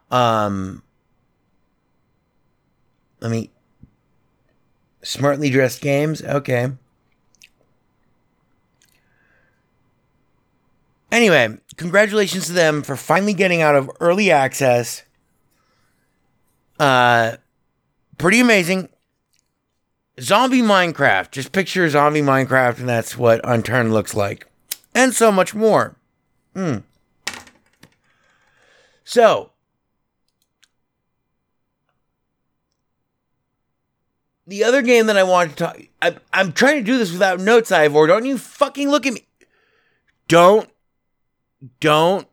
Um, 0.09 0.83
let 3.19 3.31
me 3.31 3.51
smartly 5.01 5.49
dressed 5.49 5.81
games. 5.81 6.21
Okay. 6.23 6.71
Anyway, 11.11 11.57
congratulations 11.75 12.45
to 12.47 12.53
them 12.53 12.83
for 12.83 12.95
finally 12.95 13.33
getting 13.33 13.61
out 13.61 13.75
of 13.75 13.89
early 13.99 14.29
access. 14.29 15.03
Uh, 16.79 17.37
pretty 18.17 18.39
amazing. 18.39 18.89
Zombie 20.19 20.61
Minecraft. 20.61 21.31
Just 21.31 21.51
picture 21.51 21.89
zombie 21.89 22.21
Minecraft, 22.21 22.79
and 22.79 22.89
that's 22.89 23.17
what 23.17 23.41
Unturned 23.43 23.93
looks 23.93 24.13
like. 24.13 24.47
And 24.93 25.13
so 25.13 25.31
much 25.31 25.55
more. 25.55 25.95
Hmm. 26.55 26.77
So, 29.03 29.48
the 34.49 34.63
other 34.63 34.81
game 34.81 35.05
that 35.05 35.17
I 35.17 35.23
want 35.23 35.51
to 35.51 35.55
talk. 35.55 35.79
I, 36.01 36.15
I'm 36.33 36.51
trying 36.51 36.77
to 36.77 36.83
do 36.83 36.97
this 36.97 37.11
without 37.11 37.39
notes, 37.39 37.71
Ivor. 37.71 38.07
Don't 38.07 38.25
you 38.25 38.37
fucking 38.37 38.89
look 38.89 39.05
at 39.05 39.13
me. 39.13 39.25
Don't. 40.27 40.69
Don't 41.79 42.27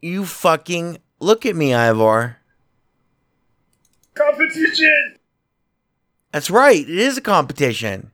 you 0.00 0.24
fucking 0.24 0.98
look 1.20 1.46
at 1.46 1.54
me, 1.54 1.72
Ivor. 1.72 2.38
Competition! 4.14 5.16
That's 6.32 6.50
right. 6.50 6.80
It 6.80 6.88
is 6.88 7.16
a 7.16 7.20
competition. 7.20 8.10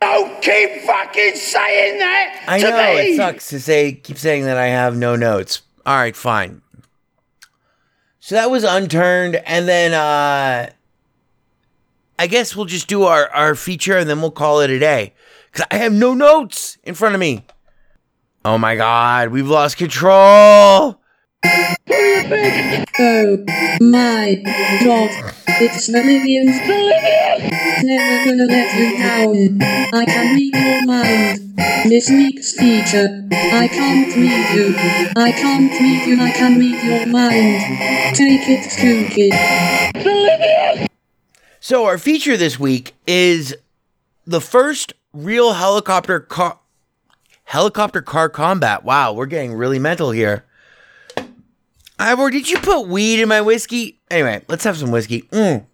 Don't 0.00 0.42
keep 0.42 0.82
fucking 0.82 1.36
saying 1.36 1.98
that 1.98 2.44
I 2.46 2.58
know 2.58 2.70
me. 2.70 3.12
it 3.12 3.16
sucks 3.16 3.48
to 3.50 3.60
say 3.60 3.92
keep 3.92 4.18
saying 4.18 4.44
that 4.44 4.56
I 4.56 4.66
have 4.66 4.96
no 4.96 5.16
notes. 5.16 5.62
All 5.86 5.96
right, 5.96 6.16
fine. 6.16 6.62
So 8.24 8.36
that 8.36 8.50
was 8.50 8.64
unturned, 8.64 9.36
and 9.36 9.68
then 9.68 9.92
uh 9.92 10.70
I 12.18 12.26
guess 12.26 12.56
we'll 12.56 12.64
just 12.64 12.88
do 12.88 13.02
our 13.02 13.28
our 13.28 13.54
feature, 13.54 13.98
and 13.98 14.08
then 14.08 14.22
we'll 14.22 14.30
call 14.30 14.60
it 14.60 14.70
a 14.70 14.78
day 14.78 15.12
because 15.52 15.66
I 15.70 15.76
have 15.76 15.92
no 15.92 16.14
notes 16.14 16.78
in 16.84 16.94
front 16.94 17.14
of 17.14 17.20
me. 17.20 17.44
Oh 18.42 18.56
my 18.56 18.76
god, 18.76 19.28
we've 19.28 19.46
lost 19.46 19.76
control. 19.76 20.14
Oh 20.14 20.96
my 23.82 24.42
god, 24.42 25.10
it's 25.46 25.90
Meridian's 25.90 26.58
Never 27.84 28.24
gonna 28.24 28.46
let 28.46 28.74
you 28.78 28.96
down. 28.96 29.62
I 29.92 30.06
can 30.06 30.34
read 30.34 30.54
your 30.56 30.86
mind. 30.86 31.38
This 31.90 32.08
week's 32.08 32.52
feature. 32.52 33.28
I 33.30 33.68
can't 33.68 34.16
read 34.16 34.54
you. 34.54 34.74
I 35.14 35.30
can't 35.30 35.70
read 35.70 36.06
you. 36.06 36.18
I 36.18 36.30
can 36.30 36.58
read 36.58 36.82
your 36.82 37.06
mind. 37.08 38.16
Take 38.16 38.48
it, 38.48 38.70
Kookie. 40.00 40.88
So 41.60 41.84
our 41.84 41.98
feature 41.98 42.38
this 42.38 42.58
week 42.58 42.94
is 43.06 43.54
the 44.26 44.40
first 44.40 44.94
real 45.12 45.52
helicopter 45.52 46.20
car 46.20 46.60
helicopter 47.44 48.00
car 48.00 48.30
combat. 48.30 48.82
Wow, 48.84 49.12
we're 49.12 49.26
getting 49.26 49.52
really 49.52 49.78
mental 49.78 50.10
here. 50.10 50.46
Ivor, 51.98 52.30
did 52.30 52.48
you 52.48 52.58
put 52.60 52.88
weed 52.88 53.20
in 53.20 53.28
my 53.28 53.42
whiskey? 53.42 54.00
Anyway, 54.10 54.42
let's 54.48 54.64
have 54.64 54.78
some 54.78 54.90
whiskey. 54.90 55.22
Mm. 55.32 55.66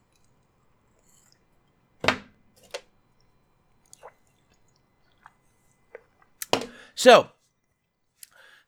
So, 7.00 7.28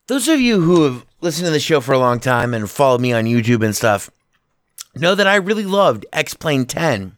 those 0.07 0.27
of 0.27 0.41
you 0.41 0.61
who 0.61 0.85
have 0.85 1.05
listened 1.21 1.45
to 1.45 1.51
the 1.51 1.59
show 1.59 1.81
for 1.81 1.91
a 1.93 1.99
long 1.99 2.19
time 2.19 2.55
and 2.55 2.67
followed 2.67 2.99
me 2.99 3.13
on 3.13 3.25
YouTube 3.25 3.63
and 3.63 3.75
stuff 3.75 4.09
know 4.95 5.13
that 5.13 5.27
I 5.27 5.35
really 5.35 5.65
loved 5.65 6.07
X 6.11 6.33
Plane 6.33 6.65
10, 6.65 7.15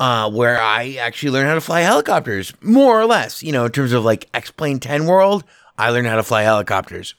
uh, 0.00 0.32
where 0.32 0.60
I 0.60 0.94
actually 0.94 1.30
learned 1.30 1.46
how 1.46 1.54
to 1.54 1.60
fly 1.60 1.82
helicopters, 1.82 2.52
more 2.60 3.00
or 3.00 3.06
less. 3.06 3.44
You 3.44 3.52
know, 3.52 3.66
in 3.66 3.70
terms 3.70 3.92
of 3.92 4.04
like 4.04 4.28
X 4.34 4.50
Plane 4.50 4.80
10 4.80 5.06
world, 5.06 5.44
I 5.78 5.90
learned 5.90 6.08
how 6.08 6.16
to 6.16 6.24
fly 6.24 6.42
helicopters. 6.42 7.14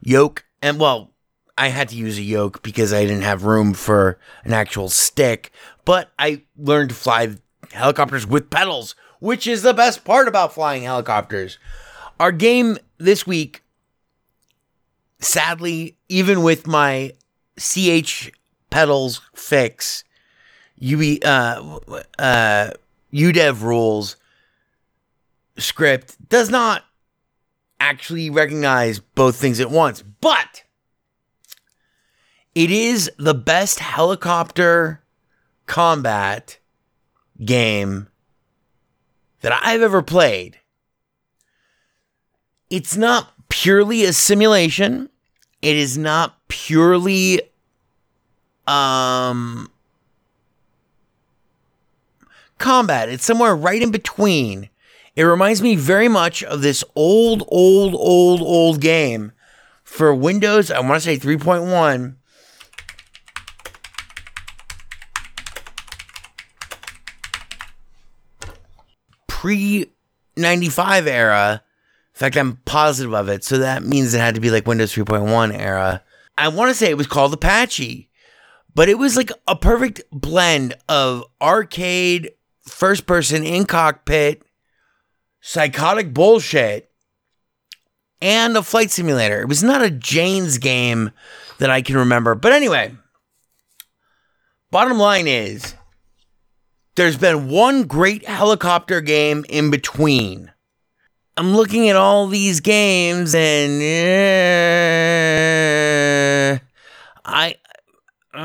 Yoke, 0.00 0.46
and 0.62 0.80
well, 0.80 1.10
I 1.58 1.68
had 1.68 1.90
to 1.90 1.96
use 1.96 2.16
a 2.16 2.22
yoke 2.22 2.62
because 2.62 2.94
I 2.94 3.02
didn't 3.02 3.24
have 3.24 3.44
room 3.44 3.74
for 3.74 4.18
an 4.44 4.54
actual 4.54 4.88
stick. 4.88 5.52
But 5.84 6.12
I 6.18 6.44
learned 6.56 6.88
to 6.88 6.94
fly 6.94 7.36
helicopters 7.72 8.26
with 8.26 8.48
pedals, 8.48 8.94
which 9.22 9.46
is 9.46 9.62
the 9.62 9.72
best 9.72 10.04
part 10.04 10.26
about 10.26 10.52
flying 10.52 10.82
helicopters. 10.82 11.56
Our 12.18 12.32
game 12.32 12.76
this 12.98 13.24
week, 13.24 13.62
sadly, 15.20 15.96
even 16.08 16.42
with 16.42 16.66
my 16.66 17.12
CH 17.56 18.32
pedals 18.68 19.20
fix, 19.32 20.02
UE, 20.80 21.20
uh, 21.22 21.78
uh, 22.18 22.70
UDEV 23.14 23.62
rules 23.62 24.16
script 25.56 26.16
does 26.28 26.50
not 26.50 26.82
actually 27.78 28.28
recognize 28.28 28.98
both 28.98 29.36
things 29.36 29.60
at 29.60 29.70
once, 29.70 30.02
but 30.02 30.64
it 32.56 32.72
is 32.72 33.08
the 33.18 33.34
best 33.34 33.78
helicopter 33.78 35.00
combat 35.66 36.58
game 37.44 38.08
that 39.42 39.60
I've 39.62 39.82
ever 39.82 40.02
played. 40.02 40.58
It's 42.70 42.96
not 42.96 43.32
purely 43.48 44.04
a 44.04 44.12
simulation. 44.12 45.10
It 45.60 45.76
is 45.76 45.98
not 45.98 46.36
purely 46.48 47.42
um 48.66 49.70
combat. 52.58 53.08
It's 53.08 53.24
somewhere 53.24 53.54
right 53.54 53.82
in 53.82 53.90
between. 53.90 54.70
It 55.14 55.24
reminds 55.24 55.60
me 55.60 55.76
very 55.76 56.08
much 56.08 56.42
of 56.42 56.62
this 56.62 56.82
old, 56.94 57.42
old, 57.48 57.94
old, 57.94 58.40
old 58.40 58.80
game 58.80 59.32
for 59.84 60.14
Windows. 60.14 60.70
I 60.70 60.80
want 60.80 60.94
to 60.94 61.00
say 61.00 61.18
3.1. 61.18 62.16
Pre 69.42 69.86
95 70.36 71.08
era. 71.08 71.64
In 72.14 72.16
fact, 72.16 72.36
I'm 72.36 72.58
positive 72.58 73.12
of 73.12 73.28
it. 73.28 73.42
So 73.42 73.58
that 73.58 73.82
means 73.82 74.14
it 74.14 74.20
had 74.20 74.36
to 74.36 74.40
be 74.40 74.52
like 74.52 74.68
Windows 74.68 74.94
3.1 74.94 75.58
era. 75.58 76.04
I 76.38 76.46
want 76.46 76.70
to 76.70 76.76
say 76.76 76.90
it 76.90 76.96
was 76.96 77.08
called 77.08 77.34
Apache, 77.34 78.08
but 78.72 78.88
it 78.88 78.98
was 78.98 79.16
like 79.16 79.32
a 79.48 79.56
perfect 79.56 80.02
blend 80.12 80.74
of 80.88 81.24
arcade, 81.40 82.30
first 82.68 83.04
person 83.04 83.42
in 83.42 83.64
cockpit, 83.64 84.44
psychotic 85.40 86.14
bullshit, 86.14 86.92
and 88.20 88.56
a 88.56 88.62
flight 88.62 88.92
simulator. 88.92 89.40
It 89.40 89.48
was 89.48 89.64
not 89.64 89.82
a 89.82 89.90
Jane's 89.90 90.58
game 90.58 91.10
that 91.58 91.68
I 91.68 91.82
can 91.82 91.96
remember. 91.96 92.36
But 92.36 92.52
anyway, 92.52 92.94
bottom 94.70 94.98
line 94.98 95.26
is 95.26 95.74
there's 96.94 97.16
been 97.16 97.48
one 97.48 97.84
great 97.84 98.26
helicopter 98.26 99.00
game 99.00 99.46
in 99.48 99.70
between. 99.70 100.52
I'm 101.36 101.56
looking 101.56 101.88
at 101.88 101.96
all 101.96 102.26
these 102.26 102.60
games 102.60 103.34
and 103.34 103.80
uh, 103.80 103.84
I 107.24 107.54
uh, 108.34 108.38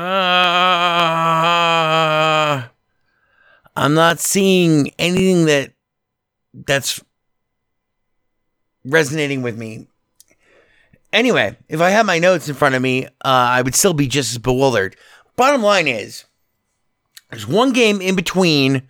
I'm 3.76 3.92
not 3.94 4.20
seeing 4.20 4.92
anything 4.98 5.44
that 5.46 5.72
that's 6.54 7.02
resonating 8.84 9.42
with 9.42 9.58
me. 9.58 9.88
Anyway, 11.12 11.56
if 11.68 11.80
I 11.80 11.90
had 11.90 12.06
my 12.06 12.18
notes 12.18 12.48
in 12.48 12.54
front 12.54 12.74
of 12.74 12.82
me, 12.82 13.06
uh, 13.06 13.10
I 13.22 13.62
would 13.62 13.74
still 13.74 13.94
be 13.94 14.08
just 14.08 14.32
as 14.32 14.38
bewildered. 14.38 14.96
Bottom 15.36 15.62
line 15.62 15.88
is, 15.88 16.24
there's 17.30 17.46
one 17.46 17.72
game 17.72 18.00
in 18.00 18.16
between 18.16 18.88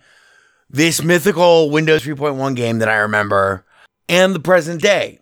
this 0.69 1.03
mythical 1.03 1.69
Windows 1.69 2.03
3.1 2.03 2.55
game 2.55 2.79
that 2.79 2.89
I 2.89 2.97
remember 2.97 3.65
and 4.07 4.33
the 4.33 4.39
present 4.39 4.81
day. 4.81 5.19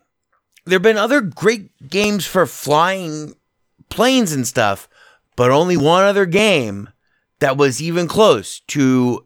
There 0.66 0.76
have 0.76 0.84
been 0.84 0.98
other 0.98 1.22
great 1.22 1.90
games 1.90 2.26
for 2.26 2.46
flying 2.46 3.36
planes 3.90 4.34
and 4.34 4.46
stuff, 4.48 4.90
but 5.36 5.52
only 5.52 5.78
one 5.78 6.04
other 6.04 6.26
game 6.26 6.90
that 7.40 7.58
was 7.58 7.82
even 7.82 8.08
close 8.08 8.60
to 8.62 9.26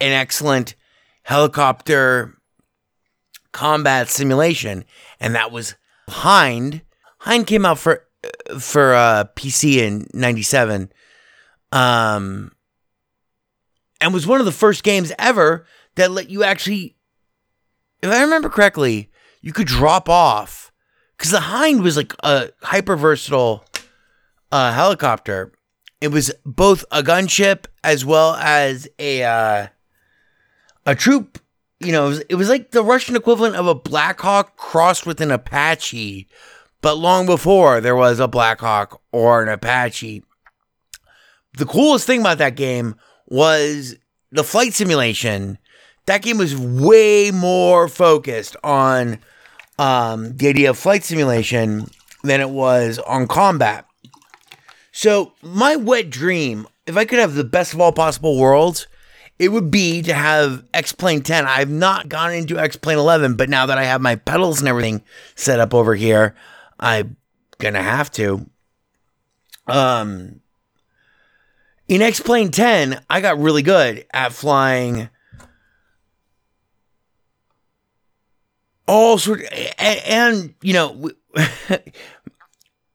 an 0.00 0.12
excellent 0.12 0.74
helicopter 1.22 2.36
combat 3.52 4.08
simulation, 4.08 4.84
and 5.18 5.34
that 5.34 5.50
was 5.50 5.74
Hind. 6.08 6.82
Hind 7.18 7.46
came 7.46 7.66
out 7.66 7.78
for 7.78 8.04
for 8.60 8.94
uh, 8.94 9.24
PC 9.34 9.78
in 9.78 10.06
'97, 10.12 10.92
um, 11.72 12.52
and 14.00 14.12
was 14.12 14.26
one 14.26 14.40
of 14.40 14.46
the 14.46 14.52
first 14.52 14.82
games 14.82 15.12
ever 15.18 15.66
that 15.94 16.10
let 16.10 16.30
you 16.30 16.44
actually, 16.44 16.96
if 18.02 18.10
I 18.10 18.22
remember 18.22 18.48
correctly, 18.48 19.10
you 19.40 19.52
could 19.52 19.66
drop 19.66 20.08
off 20.08 20.72
because 21.16 21.30
the 21.30 21.40
Hind 21.40 21.82
was 21.82 21.96
like 21.96 22.12
a 22.20 22.50
hyper 22.62 22.96
versatile 22.96 23.64
uh, 24.52 24.72
helicopter. 24.72 25.52
It 26.00 26.08
was 26.08 26.32
both 26.44 26.84
a 26.90 27.02
gunship 27.02 27.66
as 27.82 28.04
well 28.04 28.34
as 28.34 28.88
a 28.98 29.24
uh, 29.24 29.66
a 30.84 30.94
troop. 30.94 31.38
You 31.80 31.92
know, 31.92 32.06
it 32.06 32.08
was, 32.08 32.18
it 32.20 32.34
was 32.36 32.48
like 32.48 32.70
the 32.70 32.82
Russian 32.82 33.16
equivalent 33.16 33.56
of 33.56 33.66
a 33.66 33.74
Black 33.74 34.20
Hawk 34.20 34.56
crossed 34.56 35.06
with 35.06 35.20
an 35.20 35.30
Apache, 35.30 36.26
but 36.80 36.94
long 36.94 37.26
before 37.26 37.80
there 37.80 37.96
was 37.96 38.18
a 38.18 38.28
Black 38.28 38.60
Hawk 38.60 39.00
or 39.12 39.42
an 39.42 39.48
Apache. 39.48 40.22
The 41.58 41.66
coolest 41.66 42.06
thing 42.06 42.20
about 42.20 42.38
that 42.38 42.56
game 42.56 42.96
was 43.26 43.96
the 44.30 44.44
flight 44.44 44.74
simulation. 44.74 45.58
That 46.06 46.22
game 46.22 46.38
was 46.38 46.56
way 46.56 47.30
more 47.30 47.88
focused 47.88 48.56
on 48.62 49.18
um, 49.78 50.36
the 50.36 50.48
idea 50.48 50.70
of 50.70 50.78
flight 50.78 51.04
simulation 51.04 51.86
than 52.22 52.40
it 52.40 52.50
was 52.50 52.98
on 53.00 53.26
combat. 53.26 53.86
So, 54.92 55.32
my 55.42 55.76
wet 55.76 56.08
dream, 56.10 56.66
if 56.86 56.96
I 56.96 57.04
could 57.04 57.18
have 57.18 57.34
the 57.34 57.44
best 57.44 57.74
of 57.74 57.80
all 57.80 57.92
possible 57.92 58.38
worlds, 58.38 58.86
it 59.38 59.50
would 59.50 59.70
be 59.70 60.00
to 60.02 60.14
have 60.14 60.64
X 60.72 60.92
Plane 60.92 61.22
10. 61.22 61.46
I've 61.46 61.68
not 61.70 62.08
gone 62.08 62.32
into 62.32 62.58
X 62.58 62.76
Plane 62.76 62.98
11, 62.98 63.34
but 63.34 63.50
now 63.50 63.66
that 63.66 63.76
I 63.78 63.84
have 63.84 64.00
my 64.00 64.16
pedals 64.16 64.60
and 64.60 64.68
everything 64.68 65.02
set 65.34 65.60
up 65.60 65.74
over 65.74 65.94
here, 65.94 66.34
I'm 66.80 67.16
gonna 67.58 67.82
have 67.82 68.10
to. 68.12 68.48
Um, 69.66 70.40
in 71.88 72.02
X 72.02 72.20
Plane 72.20 72.50
10, 72.50 73.00
I 73.08 73.20
got 73.20 73.38
really 73.38 73.62
good 73.62 74.06
at 74.12 74.32
flying 74.32 75.08
all 78.88 79.18
sort 79.18 79.42
and, 79.78 80.00
and 80.06 80.54
you 80.62 80.72
know, 80.72 81.10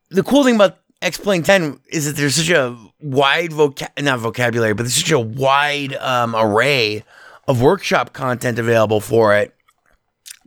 the 0.09 0.23
cool 0.23 0.43
thing 0.43 0.55
about 0.55 0.77
X 1.01 1.17
Plane 1.17 1.43
10 1.43 1.79
is 1.89 2.05
that 2.05 2.15
there's 2.15 2.35
such 2.35 2.49
a 2.49 2.77
wide 2.99 3.51
vocab 3.51 3.89
not 4.01 4.19
vocabulary, 4.19 4.73
but 4.73 4.83
there's 4.83 4.95
such 4.95 5.11
a 5.11 5.19
wide 5.19 5.95
um, 5.95 6.35
array 6.35 7.03
of 7.47 7.61
workshop 7.61 8.13
content 8.13 8.59
available 8.59 9.01
for 9.01 9.35
it, 9.35 9.55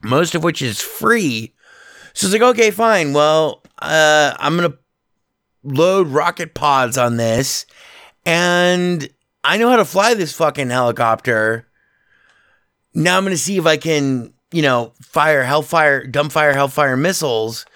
most 0.03 0.35
of 0.35 0.45
which 0.45 0.63
is 0.63 0.81
free. 0.81 1.53
So 2.13 2.27
it's 2.27 2.33
like, 2.33 2.43
okay, 2.43 2.71
fine. 2.71 3.13
Well, 3.13 3.63
uh, 3.81 4.35
I'm 4.39 4.57
gonna 4.57 4.75
load 5.65 6.09
rocket 6.09 6.55
pods 6.55 6.97
on 6.97 7.17
this, 7.17 7.67
and 8.25 9.09
I 9.43 9.59
know 9.59 9.69
how 9.69 9.77
to 9.77 9.85
fly 9.85 10.15
this 10.15 10.33
fucking 10.33 10.71
helicopter. 10.71 11.67
Now 12.95 13.17
I'm 13.17 13.25
gonna 13.25 13.37
see 13.37 13.59
if 13.59 13.67
I 13.67 13.77
can, 13.77 14.33
you 14.53 14.63
know, 14.63 14.93
fire 15.03 15.43
hellfire, 15.43 16.07
dumbfire 16.07 16.55
hellfire 16.55 16.97
missiles 16.97 17.67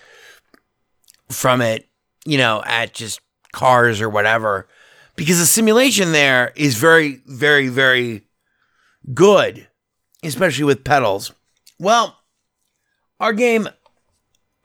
from 1.31 1.61
it 1.61 1.89
you 2.29 2.37
know, 2.37 2.63
at 2.67 2.93
just 2.93 3.21
cars 3.53 4.03
or 4.03 4.11
whatever. 4.11 4.69
Because 5.17 5.39
the 5.39 5.47
simulation 5.47 6.13
there 6.13 6.53
is 6.55 6.77
very, 6.77 7.23
very, 7.27 7.69
very 7.69 8.23
good, 9.15 9.67
especially 10.23 10.65
with 10.65 10.85
pedals. 10.85 11.33
Well, 11.79 12.19
our 13.19 13.33
game, 13.33 13.67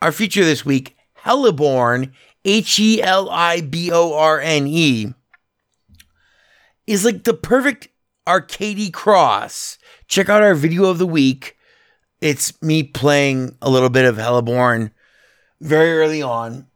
our 0.02 0.12
feature 0.12 0.44
this 0.44 0.66
week, 0.66 0.98
Heliborne, 1.24 2.12
H 2.44 2.78
E 2.80 3.02
L 3.02 3.30
I 3.30 3.62
B 3.62 3.92
O 3.94 4.14
R 4.14 4.42
N 4.42 4.68
E, 4.68 5.14
is 6.88 7.06
like 7.06 7.24
the 7.24 7.34
perfect 7.34 7.90
arcadey 8.28 8.92
cross. 8.92 9.78
Check 10.08 10.30
out 10.30 10.44
our 10.44 10.56
video 10.56 10.86
of 10.86 10.98
the 10.98 11.08
week. 11.08 11.58
It's 12.22 12.62
me 12.62 12.84
playing 12.84 13.58
a 13.62 13.70
little 13.70 13.90
bit 13.90 14.06
of 14.06 14.18
Heliborne 14.18 14.92
very 15.60 15.94
early 15.94 16.22
on 16.22 16.68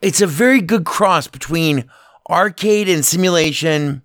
it's 0.00 0.20
a 0.20 0.26
very 0.26 0.60
good 0.60 0.84
cross 0.84 1.26
between 1.26 1.88
arcade 2.30 2.88
and 2.88 3.04
simulation. 3.04 4.02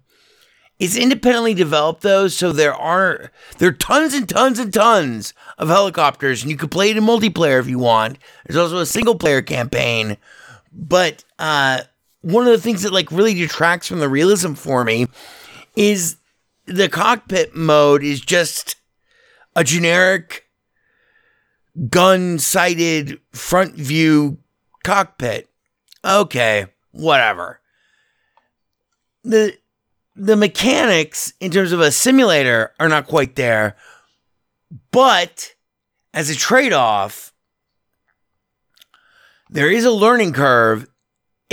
It's 0.80 0.98
independently 0.98 1.54
developed 1.54 2.02
though, 2.02 2.28
so 2.28 2.52
there 2.52 2.74
are 2.74 3.32
there 3.58 3.70
are 3.70 3.74
tons 3.74 4.14
and 4.14 4.28
tons 4.28 4.60
and 4.60 4.74
tons 4.74 5.34
of 5.58 5.70
helicopters, 5.70 6.42
and 6.42 6.52
you 6.52 6.58
can 6.58 6.70
play 6.70 6.90
it 6.90 6.98
in 6.98 7.04
multiplayer 7.04 7.60
if 7.60 7.68
you 7.68 7.80
want. 7.80 8.18
There's 8.46 8.58
also 8.58 8.80
a 8.80 8.86
single 8.86 9.16
player 9.16 9.42
campaign, 9.42 10.18
but 10.72 11.24
uh, 11.38 11.82
one 12.24 12.48
of 12.48 12.54
the 12.54 12.62
things 12.62 12.82
that 12.82 12.94
like 12.94 13.12
really 13.12 13.36
detracts 13.36 13.88
from 13.88 14.00
the 14.00 14.10
realism 14.10 14.54
for 14.54 14.84
me 14.84 15.08
is 15.76 16.18
the 16.66 16.90
cockpit 16.90 17.56
mode 17.56 18.04
is 18.04 18.22
just 18.22 18.78
a 19.56 19.64
generic 19.64 20.48
gun 21.90 22.40
sighted 22.40 23.20
front 23.32 23.76
view 23.76 24.40
cockpit. 24.84 25.50
Okay, 26.04 26.66
whatever. 26.92 27.60
The 29.24 29.58
the 30.16 30.36
mechanics 30.36 31.34
in 31.40 31.52
terms 31.52 31.72
of 31.72 31.80
a 31.80 31.92
simulator 31.92 32.74
are 32.80 32.90
not 32.90 33.08
quite 33.08 33.36
there, 33.36 33.76
but 34.92 35.54
as 36.14 36.30
a 36.30 36.36
trade-off, 36.36 37.34
there 39.50 39.72
is 39.72 39.86
a 39.86 39.92
learning 39.92 40.34
curve. 40.34 40.88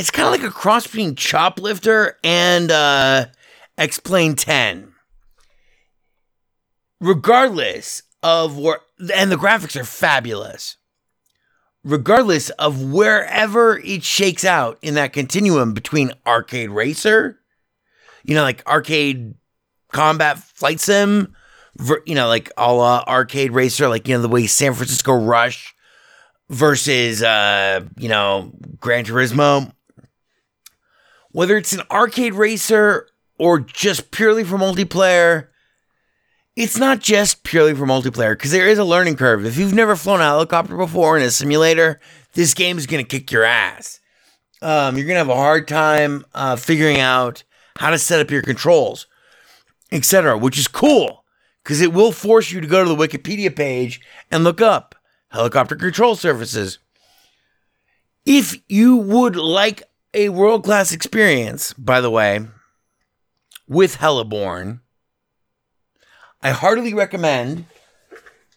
It's 0.01 0.11
kind 0.11 0.27
of 0.27 0.33
like 0.33 0.51
a 0.51 0.53
cross 0.53 0.87
between 0.87 1.15
Choplifter 1.15 2.15
and 2.25 2.71
uh, 2.73 3.27
X-Plane 3.79 4.35
10. 4.35 4.93
Regardless 7.01 8.03
of 8.23 8.59
where, 8.59 8.81
and 9.15 9.31
the 9.31 9.37
graphics 9.37 9.79
are 9.81 9.85
fabulous. 9.85 10.77
Regardless 11.85 12.51
of 12.51 12.83
wherever 12.83 13.79
it 13.79 14.03
shakes 14.03 14.45
out 14.45 14.79
in 14.83 14.95
that 14.95 15.13
continuum 15.13 15.73
between 15.75 16.13
arcade 16.27 16.71
racer 16.71 17.41
you 18.25 18.35
know, 18.35 18.43
like 18.43 18.67
arcade 18.67 19.35
combat 19.93 20.39
flight 20.39 20.81
sim, 20.81 21.35
you 22.07 22.15
know, 22.15 22.29
like 22.29 22.51
a 22.57 22.73
la 22.73 23.03
arcade 23.07 23.53
racer, 23.53 23.89
like, 23.89 24.07
you 24.09 24.15
know, 24.15 24.23
the 24.23 24.29
way 24.29 24.47
San 24.47 24.75
Francisco 24.75 25.15
Rush 25.15 25.75
versus, 26.49 27.23
uh, 27.23 27.81
you 27.97 28.09
know, 28.09 28.53
Gran 28.79 29.05
Turismo. 29.05 29.73
Whether 31.33 31.57
it's 31.57 31.73
an 31.73 31.83
arcade 31.91 32.35
racer 32.35 33.09
or 33.39 33.61
just 33.61 34.11
purely 34.11 34.45
for 34.45 34.59
multiplayer, 34.59 35.49
it's 36.57 36.77
not 36.77 37.01
just 37.01 37.45
purely 37.45 37.75
for 37.75 37.87
multiplayer 37.87 38.33
because 38.33 38.51
there 38.51 38.69
is 38.69 38.79
a 38.79 38.85
learning 38.85 39.17
curve. 39.17 39.47
If 39.47 39.57
you've 39.57 39.75
never 39.75 39.97
flown 39.97 40.21
a 40.21 40.25
helicopter 40.25 40.77
before 40.77 41.17
in 41.17 41.23
a 41.23 41.31
simulator, 41.31 42.01
this 42.35 42.55
game 42.55 42.79
is 42.79 42.87
going 42.87 43.05
to 43.05 43.09
kick 43.09 43.31
your 43.31 43.45
ass. 43.45 44.01
Um, 44.63 44.97
you're 44.97 45.07
going 45.07 45.15
to 45.15 45.21
have 45.21 45.29
a 45.29 45.35
hard 45.35 45.69
time 45.69 46.25
uh, 46.35 46.57
figuring 46.57 47.01
out 47.01 47.45
how 47.79 47.91
to 47.91 47.99
set 47.99 48.21
up 48.21 48.31
your 48.31 48.43
controls, 48.43 49.07
etc., 49.91 50.37
which 50.37 50.59
is 50.59 50.69
cool 50.69 51.25
because 51.65 51.81
it 51.81 51.93
will 51.93 52.13
force 52.13 52.51
you 52.51 52.61
to 52.61 52.67
go 52.67 52.85
to 52.85 52.89
the 52.89 52.97
Wikipedia 52.97 53.55
page 53.55 54.01
and 54.31 54.45
look 54.45 54.61
up 54.61 54.95
helicopter 55.29 55.77
control 55.77 56.17
surfaces. 56.17 56.79
If 58.27 58.61
you 58.69 58.97
would 58.97 59.37
like 59.37 59.83
a 60.13 60.29
world 60.29 60.65
class 60.65 60.93
experience, 60.93 61.73
by 61.75 62.01
the 62.01 62.11
way, 62.11 62.41
with 63.69 63.99
Heliborne. 63.99 64.81
I 66.43 66.51
heartily 66.51 66.95
recommend 66.95 67.67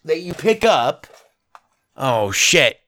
that 0.04 0.22
you 0.22 0.34
pick 0.34 0.64
up. 0.64 1.08
Oh, 1.96 2.32
shit. 2.32 2.80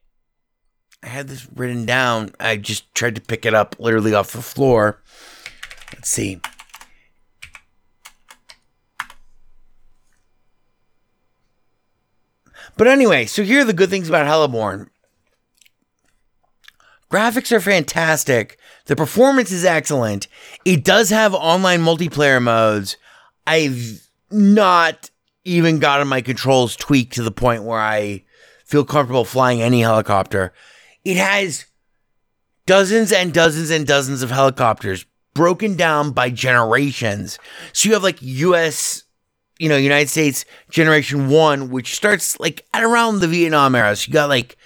I 1.03 1.07
had 1.07 1.27
this 1.27 1.47
written 1.53 1.85
down. 1.85 2.31
I 2.39 2.57
just 2.57 2.93
tried 2.95 3.15
to 3.15 3.21
pick 3.21 3.45
it 3.45 3.53
up 3.53 3.75
literally 3.77 4.13
off 4.13 4.31
the 4.31 4.41
floor. 4.41 5.01
Let's 5.93 6.09
see. 6.09 6.41
But 12.77 12.87
anyway, 12.87 13.25
so 13.25 13.43
here 13.43 13.61
are 13.61 13.65
the 13.65 13.73
good 13.73 13.89
things 13.89 14.09
about 14.09 14.25
Heliborn. 14.25 14.89
Graphics 17.11 17.51
are 17.51 17.59
fantastic. 17.59 18.57
The 18.85 18.95
performance 18.95 19.51
is 19.51 19.65
excellent. 19.65 20.27
It 20.63 20.83
does 20.83 21.09
have 21.09 21.33
online 21.33 21.81
multiplayer 21.81 22.41
modes. 22.41 22.97
I've 23.45 24.07
not 24.31 25.09
even 25.43 25.79
gotten 25.79 26.07
my 26.07 26.21
controls 26.21 26.75
tweaked 26.75 27.13
to 27.13 27.23
the 27.23 27.31
point 27.31 27.63
where 27.63 27.79
I 27.79 28.23
feel 28.65 28.83
comfortable 28.83 29.25
flying 29.25 29.61
any 29.61 29.81
helicopter. 29.81 30.51
It 31.03 31.17
has 31.17 31.65
dozens 32.65 33.11
and 33.11 33.31
dozens 33.33 33.69
and 33.69 33.85
dozens 33.85 34.23
of 34.23 34.31
helicopters 34.31 35.05
broken 35.35 35.75
down 35.75 36.11
by 36.11 36.31
generations. 36.31 37.37
So 37.73 37.87
you 37.87 37.93
have 37.93 38.03
like 38.03 38.17
US, 38.21 39.03
you 39.59 39.69
know, 39.69 39.77
United 39.77 40.09
States 40.09 40.45
generation 40.69 41.29
one, 41.29 41.69
which 41.69 41.95
starts 41.95 42.39
like 42.39 42.65
at 42.73 42.83
around 42.83 43.19
the 43.19 43.27
Vietnam 43.27 43.75
era. 43.75 43.95
So 43.95 44.07
you 44.07 44.13
got 44.13 44.29
like 44.29 44.57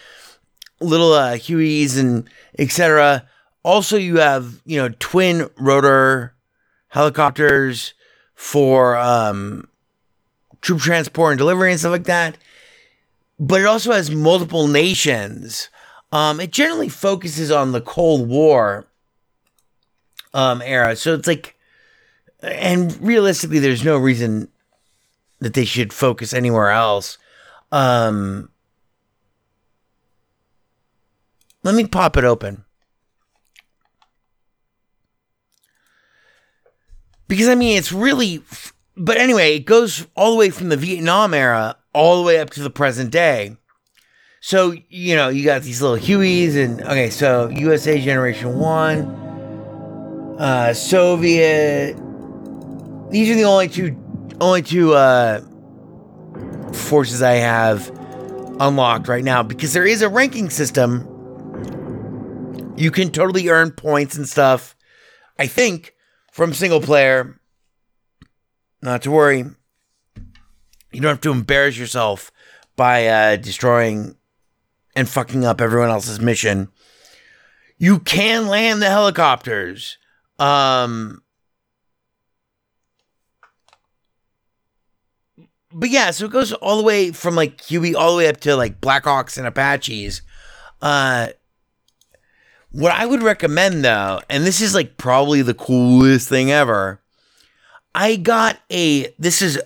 little 0.79 1.13
uh, 1.13 1.33
Hueys 1.33 1.99
and 1.99 2.29
etc. 2.57 3.27
Also, 3.63 3.97
you 3.97 4.17
have 4.17 4.61
you 4.65 4.81
know 4.81 4.93
twin 4.99 5.49
rotor 5.57 6.33
helicopters 6.89 7.93
for 8.35 8.95
um, 8.97 9.67
troop 10.61 10.79
transport 10.79 11.33
and 11.33 11.37
delivery 11.37 11.71
and 11.71 11.79
stuff 11.79 11.91
like 11.91 12.05
that. 12.05 12.37
But 13.39 13.61
it 13.61 13.65
also 13.65 13.91
has 13.91 14.11
multiple 14.11 14.67
nations. 14.67 15.69
Um, 16.11 16.39
it 16.39 16.51
generally 16.51 16.89
focuses 16.89 17.51
on 17.51 17.71
the 17.71 17.81
Cold 17.81 18.27
War 18.27 18.87
um, 20.33 20.61
era. 20.61 20.95
So 20.95 21.13
it's 21.13 21.27
like, 21.27 21.55
and 22.41 22.97
realistically, 23.01 23.59
there's 23.59 23.83
no 23.83 23.97
reason 23.97 24.49
that 25.39 25.53
they 25.53 25.65
should 25.65 25.93
focus 25.93 26.33
anywhere 26.33 26.71
else. 26.71 27.17
Um, 27.71 28.49
let 31.63 31.75
me 31.75 31.85
pop 31.85 32.17
it 32.17 32.23
open. 32.23 32.65
Because 37.27 37.47
I 37.47 37.55
mean, 37.55 37.77
it's 37.77 37.91
really, 37.91 38.41
but 38.97 39.17
anyway, 39.17 39.55
it 39.55 39.65
goes 39.65 40.07
all 40.15 40.31
the 40.31 40.37
way 40.37 40.49
from 40.49 40.69
the 40.69 40.77
Vietnam 40.77 41.33
era 41.33 41.77
all 41.93 42.17
the 42.17 42.23
way 42.25 42.39
up 42.39 42.49
to 42.51 42.63
the 42.63 42.69
present 42.69 43.11
day. 43.11 43.55
So, 44.41 44.73
you 44.89 45.15
know, 45.15 45.27
you 45.29 45.43
got 45.43 45.63
these 45.63 45.81
little 45.81 45.97
Hueys 45.97 46.55
and, 46.55 46.81
okay, 46.81 47.09
so 47.09 47.49
USA 47.49 47.99
Generation 47.99 48.57
1, 48.57 49.01
uh, 50.39 50.73
Soviet. 50.73 51.95
These 53.09 53.29
are 53.31 53.35
the 53.35 53.43
only 53.43 53.67
two, 53.67 53.97
only 54.39 54.61
two 54.61 54.93
uh, 54.93 55.41
forces 56.73 57.21
I 57.21 57.33
have 57.33 57.89
unlocked 58.59 59.07
right 59.09 59.23
now 59.23 59.43
because 59.43 59.73
there 59.73 59.85
is 59.85 60.01
a 60.01 60.09
ranking 60.09 60.49
system. 60.49 61.05
You 62.79 62.91
can 62.91 63.11
totally 63.11 63.49
earn 63.49 63.71
points 63.71 64.15
and 64.15 64.27
stuff. 64.27 64.73
I 65.37 65.47
think 65.47 65.93
from 66.31 66.53
single 66.53 66.79
player. 66.79 67.37
Not 68.81 69.01
to 69.01 69.11
worry. 69.11 69.43
You 70.91 71.01
don't 71.01 71.11
have 71.11 71.21
to 71.21 71.31
embarrass 71.31 71.77
yourself 71.77 72.31
by 72.77 73.07
uh, 73.07 73.35
destroying 73.35 74.15
and 74.95 75.09
fucking 75.09 75.43
up 75.43 75.59
everyone 75.59 75.89
else's 75.89 76.21
mission. 76.21 76.69
You 77.77 77.99
can 77.99 78.47
land 78.47 78.81
the 78.81 78.89
helicopters. 78.89 79.97
Um, 80.39 81.21
but 85.73 85.89
yeah, 85.89 86.11
so 86.11 86.25
it 86.25 86.31
goes 86.31 86.53
all 86.53 86.77
the 86.77 86.83
way 86.83 87.11
from 87.11 87.35
like 87.35 87.59
Huey 87.61 87.93
all 87.93 88.11
the 88.13 88.17
way 88.19 88.29
up 88.29 88.39
to 88.41 88.55
like 88.55 88.79
Blackhawks 88.79 89.37
and 89.37 89.45
Apaches. 89.45 90.21
Uh, 90.81 91.29
what 92.71 92.91
I 92.91 93.05
would 93.05 93.23
recommend 93.23 93.83
though, 93.83 94.21
and 94.29 94.45
this 94.45 94.61
is 94.61 94.75
like 94.75 94.97
probably 94.97 95.41
the 95.41 95.53
coolest 95.53 96.29
thing 96.29 96.51
ever. 96.51 97.01
I 97.95 98.15
got 98.15 98.59
a, 98.71 99.13
this 99.17 99.41
is 99.41 99.59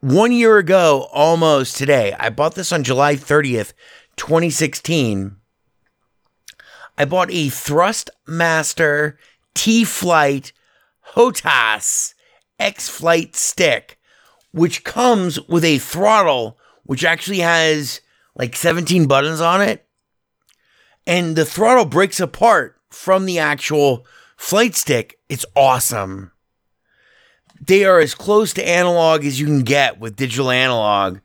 one 0.00 0.32
year 0.32 0.58
ago 0.58 1.08
almost 1.12 1.76
today. 1.76 2.14
I 2.18 2.30
bought 2.30 2.54
this 2.54 2.72
on 2.72 2.84
July 2.84 3.16
30th, 3.16 3.72
2016. 4.16 5.36
I 6.98 7.04
bought 7.04 7.30
a 7.30 7.48
Thrustmaster 7.48 9.16
T 9.54 9.84
Flight 9.84 10.52
HOTAS 11.14 12.14
X 12.58 12.88
Flight 12.88 13.34
stick, 13.34 13.98
which 14.52 14.84
comes 14.84 15.40
with 15.48 15.64
a 15.64 15.78
throttle, 15.78 16.58
which 16.84 17.04
actually 17.04 17.40
has 17.40 18.00
like 18.36 18.54
17 18.54 19.06
buttons 19.06 19.40
on 19.40 19.60
it. 19.60 19.86
And 21.06 21.36
the 21.36 21.44
throttle 21.44 21.84
breaks 21.84 22.20
apart 22.20 22.78
from 22.90 23.26
the 23.26 23.38
actual 23.38 24.06
flight 24.36 24.74
stick. 24.74 25.18
It's 25.28 25.46
awesome. 25.56 26.32
They 27.60 27.84
are 27.84 28.00
as 28.00 28.14
close 28.14 28.52
to 28.54 28.68
analog 28.68 29.24
as 29.24 29.38
you 29.38 29.46
can 29.46 29.62
get 29.62 30.00
with 30.00 30.16
digital 30.16 30.50
analog. 30.50 31.18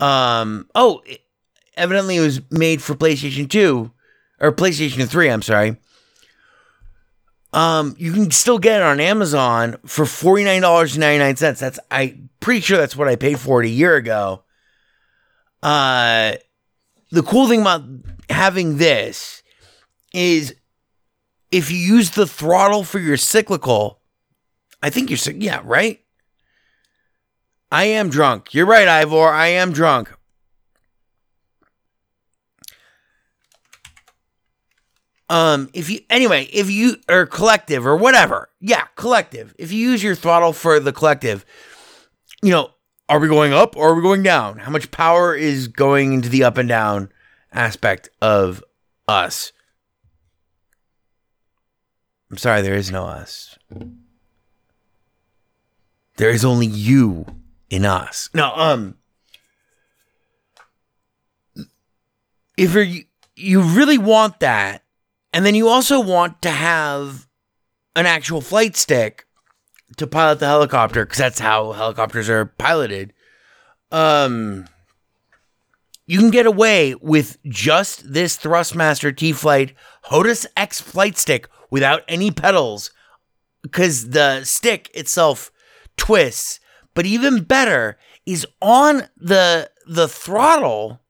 Um, 0.00 0.68
oh, 0.74 1.02
evidently 1.76 2.16
it 2.16 2.20
was 2.20 2.40
made 2.50 2.82
for 2.82 2.94
PlayStation 2.94 3.48
2 3.48 3.90
or 4.40 4.52
PlayStation 4.52 5.08
3, 5.08 5.28
I'm 5.28 5.42
sorry. 5.42 5.76
Um, 7.52 7.94
you 7.98 8.12
can 8.12 8.30
still 8.30 8.58
get 8.58 8.80
it 8.80 8.84
on 8.84 8.98
Amazon 8.98 9.76
for 9.84 10.06
forty 10.06 10.42
nine 10.42 10.62
dollars 10.62 10.94
and 10.94 11.00
ninety 11.00 11.18
nine 11.18 11.36
cents. 11.36 11.60
That's 11.60 11.78
I 11.90 12.18
pretty 12.40 12.60
sure 12.60 12.78
that's 12.78 12.96
what 12.96 13.08
I 13.08 13.16
paid 13.16 13.38
for 13.38 13.62
it 13.62 13.66
a 13.66 13.70
year 13.70 13.94
ago. 13.96 14.42
Uh, 15.62 16.32
the 17.10 17.22
cool 17.22 17.48
thing 17.48 17.60
about 17.60 17.82
having 18.42 18.76
this 18.76 19.40
is 20.12 20.52
if 21.52 21.70
you 21.70 21.76
use 21.76 22.10
the 22.10 22.26
throttle 22.26 22.82
for 22.82 22.98
your 22.98 23.16
cyclical, 23.16 24.00
I 24.82 24.90
think 24.90 25.10
you're 25.10 25.34
yeah 25.36 25.60
right. 25.62 26.00
I 27.70 27.84
am 27.84 28.10
drunk. 28.10 28.52
You're 28.52 28.66
right, 28.66 28.88
Ivor. 28.88 29.28
I 29.28 29.46
am 29.46 29.72
drunk. 29.72 30.12
Um, 35.30 35.70
if 35.72 35.88
you 35.88 36.00
anyway, 36.10 36.48
if 36.52 36.68
you 36.68 36.96
or 37.08 37.26
collective 37.26 37.86
or 37.86 37.96
whatever, 37.96 38.48
yeah, 38.60 38.86
collective. 38.96 39.54
If 39.56 39.70
you 39.70 39.88
use 39.88 40.02
your 40.02 40.16
throttle 40.16 40.52
for 40.52 40.80
the 40.80 40.92
collective, 40.92 41.46
you 42.42 42.50
know, 42.50 42.70
are 43.08 43.20
we 43.20 43.28
going 43.28 43.52
up 43.52 43.76
or 43.76 43.90
are 43.90 43.94
we 43.94 44.02
going 44.02 44.24
down? 44.24 44.58
How 44.58 44.72
much 44.72 44.90
power 44.90 45.32
is 45.32 45.68
going 45.68 46.12
into 46.12 46.28
the 46.28 46.42
up 46.42 46.58
and 46.58 46.68
down 46.68 47.08
aspect 47.52 48.08
of 48.20 48.62
us? 49.08 49.52
I'm 52.30 52.38
sorry, 52.38 52.62
there 52.62 52.74
is 52.74 52.90
no 52.90 53.04
us. 53.04 53.58
There 56.16 56.30
is 56.30 56.44
only 56.44 56.66
you 56.66 57.26
in 57.68 57.84
us. 57.84 58.30
No, 58.34 58.52
um, 58.54 58.96
if 62.56 62.74
you 62.74 63.04
you 63.34 63.62
really 63.62 63.98
want 63.98 64.40
that, 64.40 64.82
and 65.32 65.44
then 65.44 65.54
you 65.54 65.68
also 65.68 66.00
want 66.00 66.42
to 66.42 66.50
have 66.50 67.26
an 67.96 68.06
actual 68.06 68.40
flight 68.40 68.76
stick 68.76 69.26
to 69.96 70.06
pilot 70.06 70.38
the 70.38 70.46
helicopter 70.46 71.04
because 71.04 71.18
that's 71.18 71.40
how 71.40 71.72
helicopters 71.72 72.28
are 72.28 72.46
piloted. 72.46 73.12
Um, 73.90 74.66
you 76.06 76.18
can 76.18 76.30
get 76.30 76.46
away 76.46 76.94
with 76.96 77.38
just 77.46 78.12
this 78.12 78.36
Thrustmaster 78.36 79.16
T 79.16 79.32
Flight 79.32 79.74
HOTAS 80.04 80.46
X 80.56 80.80
flight 80.80 81.16
stick 81.16 81.48
without 81.70 82.02
any 82.08 82.30
pedals 82.30 82.90
because 83.62 84.10
the 84.10 84.44
stick 84.44 84.90
itself 84.94 85.52
twists. 85.96 86.60
But 86.94 87.06
even 87.06 87.44
better 87.44 87.98
is 88.26 88.46
on 88.60 89.08
the 89.16 89.70
the 89.86 90.08
throttle. 90.08 91.00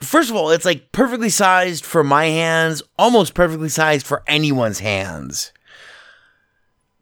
First 0.00 0.30
of 0.30 0.36
all, 0.36 0.50
it's 0.50 0.64
like 0.64 0.92
perfectly 0.92 1.28
sized 1.28 1.84
for 1.84 2.02
my 2.02 2.26
hands, 2.26 2.82
almost 2.98 3.34
perfectly 3.34 3.68
sized 3.68 4.06
for 4.06 4.22
anyone's 4.26 4.78
hands 4.78 5.52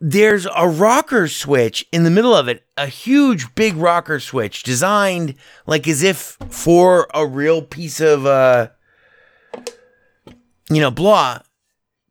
there's 0.01 0.47
a 0.55 0.69
rocker 0.69 1.27
switch 1.27 1.87
in 1.93 2.05
the 2.05 2.11
middle 2.11 2.35
of 2.35 2.49
it, 2.49 2.65
a 2.77 2.87
huge 2.87 3.55
big 3.55 3.77
rocker 3.77 4.21
switch 4.21 4.63
designed 4.63 5.35
like 5.67 5.89
as 5.89 6.03
if 6.03 6.37
for 6.49 7.09
a 7.13 7.27
real 7.27 7.63
piece 7.63 8.01
of 8.01 8.25
uh 8.27 8.69
you 10.71 10.81
know, 10.81 10.91
blah. 10.91 11.39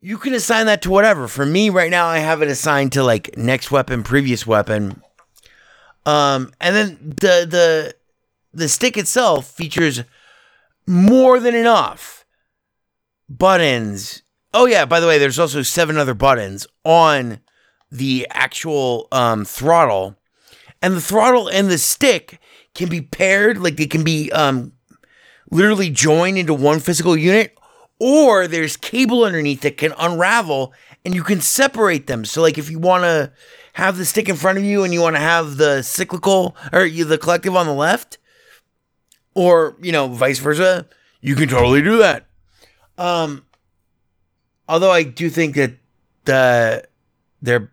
You 0.00 0.18
can 0.18 0.34
assign 0.34 0.66
that 0.66 0.82
to 0.82 0.90
whatever. 0.90 1.28
For 1.28 1.46
me 1.46 1.70
right 1.70 1.90
now 1.90 2.06
I 2.06 2.18
have 2.18 2.42
it 2.42 2.48
assigned 2.48 2.92
to 2.92 3.02
like 3.02 3.36
next 3.36 3.70
weapon, 3.70 4.02
previous 4.02 4.46
weapon. 4.46 5.02
Um 6.04 6.52
and 6.60 6.76
then 6.76 6.98
the 7.00 7.46
the 7.48 7.94
the 8.52 8.68
stick 8.68 8.96
itself 8.96 9.46
features 9.46 10.02
more 10.86 11.40
than 11.40 11.54
enough 11.54 12.26
buttons. 13.28 14.22
Oh 14.52 14.66
yeah, 14.66 14.84
by 14.84 15.00
the 15.00 15.06
way, 15.06 15.18
there's 15.18 15.38
also 15.38 15.62
seven 15.62 15.96
other 15.98 16.14
buttons 16.14 16.66
on 16.84 17.40
the 17.90 18.26
actual 18.30 19.08
um, 19.12 19.44
throttle, 19.44 20.16
and 20.82 20.94
the 20.94 21.00
throttle 21.00 21.48
and 21.48 21.68
the 21.68 21.78
stick 21.78 22.40
can 22.74 22.88
be 22.88 23.00
paired, 23.00 23.58
like 23.58 23.76
they 23.76 23.86
can 23.86 24.04
be 24.04 24.30
um, 24.32 24.72
literally 25.50 25.90
joined 25.90 26.38
into 26.38 26.54
one 26.54 26.80
physical 26.80 27.16
unit, 27.16 27.56
or 27.98 28.46
there's 28.46 28.76
cable 28.76 29.24
underneath 29.24 29.62
that 29.62 29.76
can 29.76 29.92
unravel 29.98 30.72
and 31.04 31.14
you 31.14 31.22
can 31.22 31.40
separate 31.40 32.06
them. 32.06 32.24
So, 32.24 32.42
like 32.42 32.58
if 32.58 32.70
you 32.70 32.78
want 32.78 33.04
to 33.04 33.32
have 33.74 33.96
the 33.96 34.04
stick 34.04 34.28
in 34.28 34.36
front 34.36 34.58
of 34.58 34.64
you 34.64 34.84
and 34.84 34.92
you 34.92 35.00
want 35.00 35.16
to 35.16 35.20
have 35.20 35.56
the 35.56 35.82
cyclical 35.82 36.56
or 36.72 36.84
you, 36.84 37.04
the 37.04 37.18
collective 37.18 37.56
on 37.56 37.66
the 37.66 37.72
left, 37.72 38.18
or 39.34 39.76
you 39.80 39.92
know 39.92 40.08
vice 40.08 40.38
versa, 40.38 40.86
you 41.20 41.34
can 41.34 41.48
totally 41.48 41.82
do 41.82 41.98
that. 41.98 42.26
Um, 42.96 43.46
although 44.68 44.90
I 44.90 45.02
do 45.04 45.30
think 45.30 45.54
that 45.54 45.72
the 46.24 46.86
they're 47.40 47.70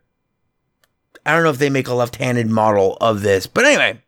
I 1.25 1.33
don't 1.33 1.43
know 1.43 1.49
if 1.49 1.57
they 1.57 1.69
make 1.69 1.87
a 1.87 1.93
left-handed 1.93 2.47
model 2.47 2.97
of 3.01 3.21
this, 3.21 3.47
but 3.47 3.65
anyway, 3.65 3.99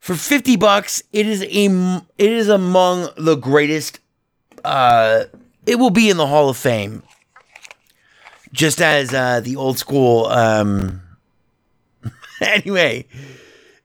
for 0.00 0.14
50 0.14 0.56
bucks, 0.56 1.02
it 1.12 1.26
is 1.26 1.42
a 1.42 2.02
it 2.18 2.30
is 2.30 2.48
among 2.48 3.08
the 3.16 3.36
greatest 3.36 4.00
uh 4.64 5.24
it 5.66 5.76
will 5.76 5.90
be 5.90 6.10
in 6.10 6.16
the 6.16 6.26
Hall 6.26 6.48
of 6.48 6.56
Fame. 6.56 7.02
Just 8.52 8.80
as 8.80 9.12
uh 9.12 9.40
the 9.40 9.56
old 9.56 9.78
school 9.78 10.26
um 10.26 11.02
anyway, 12.40 13.06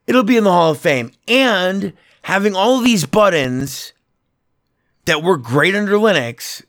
it'll 0.07 0.23
be 0.23 0.37
in 0.37 0.43
the 0.43 0.51
Hall 0.51 0.71
of 0.71 0.79
Fame 0.79 1.11
and 1.27 1.93
having 2.23 2.55
all 2.55 2.81
these 2.81 3.05
buttons 3.05 3.93
that 5.05 5.21
were 5.21 5.37
great 5.37 5.75
under 5.75 5.93
Linux 5.93 6.63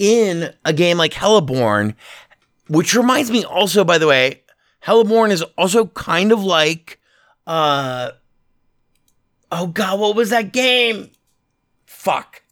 in 0.00 0.50
a 0.64 0.72
game 0.72 0.96
like 0.96 1.12
Heliborne, 1.12 1.94
which 2.68 2.94
reminds 2.94 3.30
me 3.30 3.44
also, 3.44 3.84
by 3.84 3.98
the 3.98 4.06
way, 4.06 4.42
Heliborne 4.82 5.30
is 5.30 5.42
also 5.58 5.88
kind 5.88 6.32
of 6.32 6.42
like, 6.42 6.98
uh, 7.46 8.12
oh 9.52 9.66
god, 9.66 10.00
what 10.00 10.16
was 10.16 10.30
that 10.30 10.52
game? 10.52 11.10
Fuck. 11.84 12.42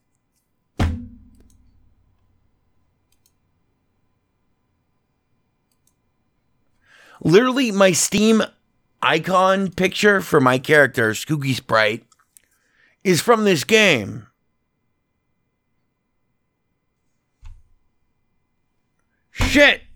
Literally, 7.24 7.72
my 7.72 7.92
Steam 7.92 8.42
icon 9.02 9.70
picture 9.70 10.20
for 10.20 10.38
my 10.38 10.58
character, 10.58 11.12
Skooky 11.12 11.54
Sprite, 11.54 12.04
is 13.02 13.22
from 13.22 13.44
this 13.44 13.64
game. 13.64 14.27
Shit! 19.40 19.87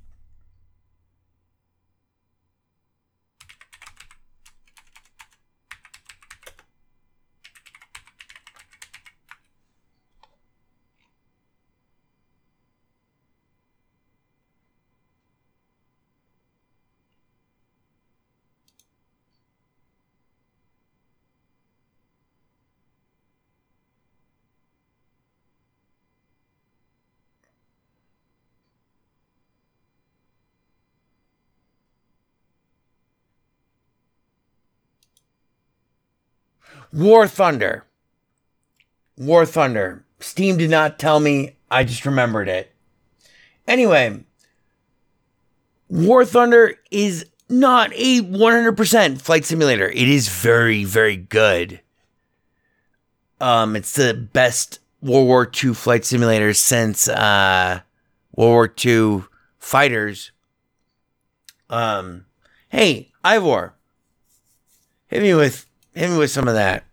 War 36.92 37.26
Thunder. 37.26 37.84
War 39.16 39.46
Thunder. 39.46 40.04
Steam 40.20 40.56
did 40.56 40.70
not 40.70 40.98
tell 40.98 41.20
me. 41.20 41.56
I 41.70 41.84
just 41.84 42.04
remembered 42.04 42.48
it. 42.48 42.72
Anyway, 43.66 44.24
War 45.88 46.24
Thunder 46.24 46.74
is 46.90 47.26
not 47.48 47.92
a 47.94 48.20
100% 48.20 49.20
flight 49.20 49.44
simulator. 49.44 49.88
It 49.88 50.08
is 50.08 50.28
very, 50.28 50.84
very 50.84 51.16
good. 51.16 51.80
Um, 53.40 53.74
it's 53.76 53.94
the 53.94 54.14
best 54.14 54.78
World 55.00 55.26
War 55.26 55.50
II 55.62 55.74
flight 55.74 56.04
simulator 56.04 56.54
since 56.54 57.08
uh, 57.08 57.80
World 58.36 58.52
War 58.52 58.74
II 58.84 59.24
fighters. 59.58 60.30
Um, 61.68 62.26
hey, 62.68 63.12
Ivor, 63.24 63.74
hit 65.08 65.22
me 65.22 65.34
with 65.34 65.66
hit 65.94 66.10
me 66.10 66.18
with 66.18 66.30
some 66.30 66.48
of 66.48 66.54
that. 66.54 66.84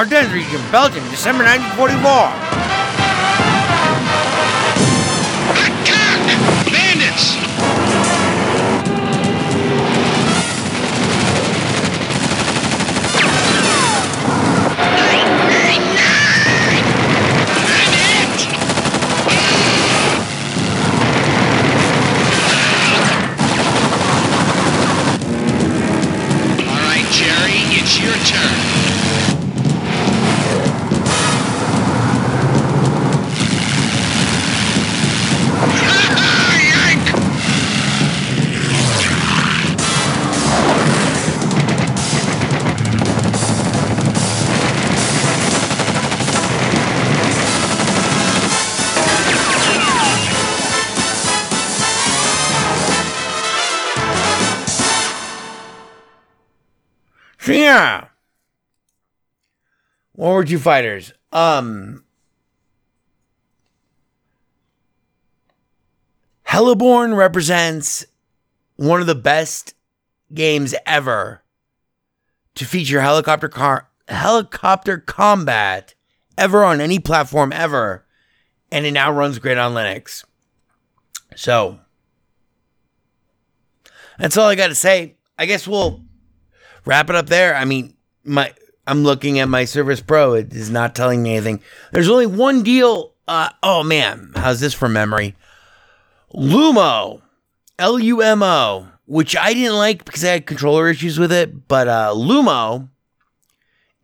Ardennes 0.00 0.32
region, 0.32 0.62
Belgium, 0.72 1.06
December 1.10 1.44
1944. 1.44 2.49
World 60.20 60.34
War 60.34 60.44
II 60.44 60.58
fighters. 60.58 61.12
Um 61.32 62.04
Heliborne 66.46 67.16
represents 67.16 68.04
one 68.76 69.00
of 69.00 69.06
the 69.06 69.14
best 69.14 69.74
games 70.34 70.74
ever 70.84 71.42
to 72.54 72.66
feature 72.66 73.00
helicopter 73.00 73.48
car 73.48 73.88
helicopter 74.08 74.98
combat 74.98 75.94
ever 76.36 76.64
on 76.64 76.82
any 76.82 76.98
platform 76.98 77.50
ever. 77.50 78.04
And 78.70 78.84
it 78.84 78.92
now 78.92 79.10
runs 79.10 79.38
great 79.38 79.56
on 79.56 79.72
Linux. 79.72 80.24
So 81.34 81.80
that's 84.18 84.36
all 84.36 84.48
I 84.48 84.54
gotta 84.54 84.74
say. 84.74 85.16
I 85.38 85.46
guess 85.46 85.66
we'll 85.66 86.02
wrap 86.84 87.08
it 87.08 87.16
up 87.16 87.28
there. 87.28 87.56
I 87.56 87.64
mean, 87.64 87.94
my 88.22 88.52
I'm 88.86 89.02
looking 89.04 89.38
at 89.38 89.48
my 89.48 89.64
Surface 89.64 90.00
Pro. 90.00 90.34
It 90.34 90.52
is 90.52 90.70
not 90.70 90.94
telling 90.94 91.22
me 91.22 91.36
anything. 91.36 91.60
There's 91.92 92.08
only 92.08 92.26
one 92.26 92.62
deal. 92.62 93.14
Uh, 93.28 93.50
oh 93.62 93.82
man, 93.82 94.32
how's 94.34 94.60
this 94.60 94.74
from 94.74 94.92
memory? 94.92 95.36
Lumo, 96.34 97.22
L 97.78 97.98
U 97.98 98.22
M 98.22 98.42
O, 98.42 98.88
which 99.06 99.36
I 99.36 99.52
didn't 99.54 99.76
like 99.76 100.04
because 100.04 100.24
I 100.24 100.32
had 100.32 100.46
controller 100.46 100.88
issues 100.88 101.18
with 101.18 101.32
it. 101.32 101.68
But 101.68 101.88
uh, 101.88 102.12
Lumo 102.14 102.88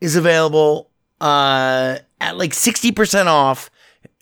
is 0.00 0.16
available 0.16 0.90
uh, 1.20 1.98
at 2.20 2.36
like 2.36 2.52
60% 2.52 3.26
off, 3.26 3.70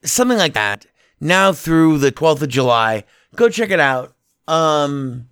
something 0.04 0.38
like 0.38 0.54
that, 0.54 0.86
now 1.20 1.52
through 1.52 1.98
the 1.98 2.12
12th 2.12 2.42
of 2.42 2.48
July. 2.48 3.04
Go 3.36 3.48
check 3.48 3.70
it 3.70 3.80
out. 3.80 4.14
Um, 4.46 5.28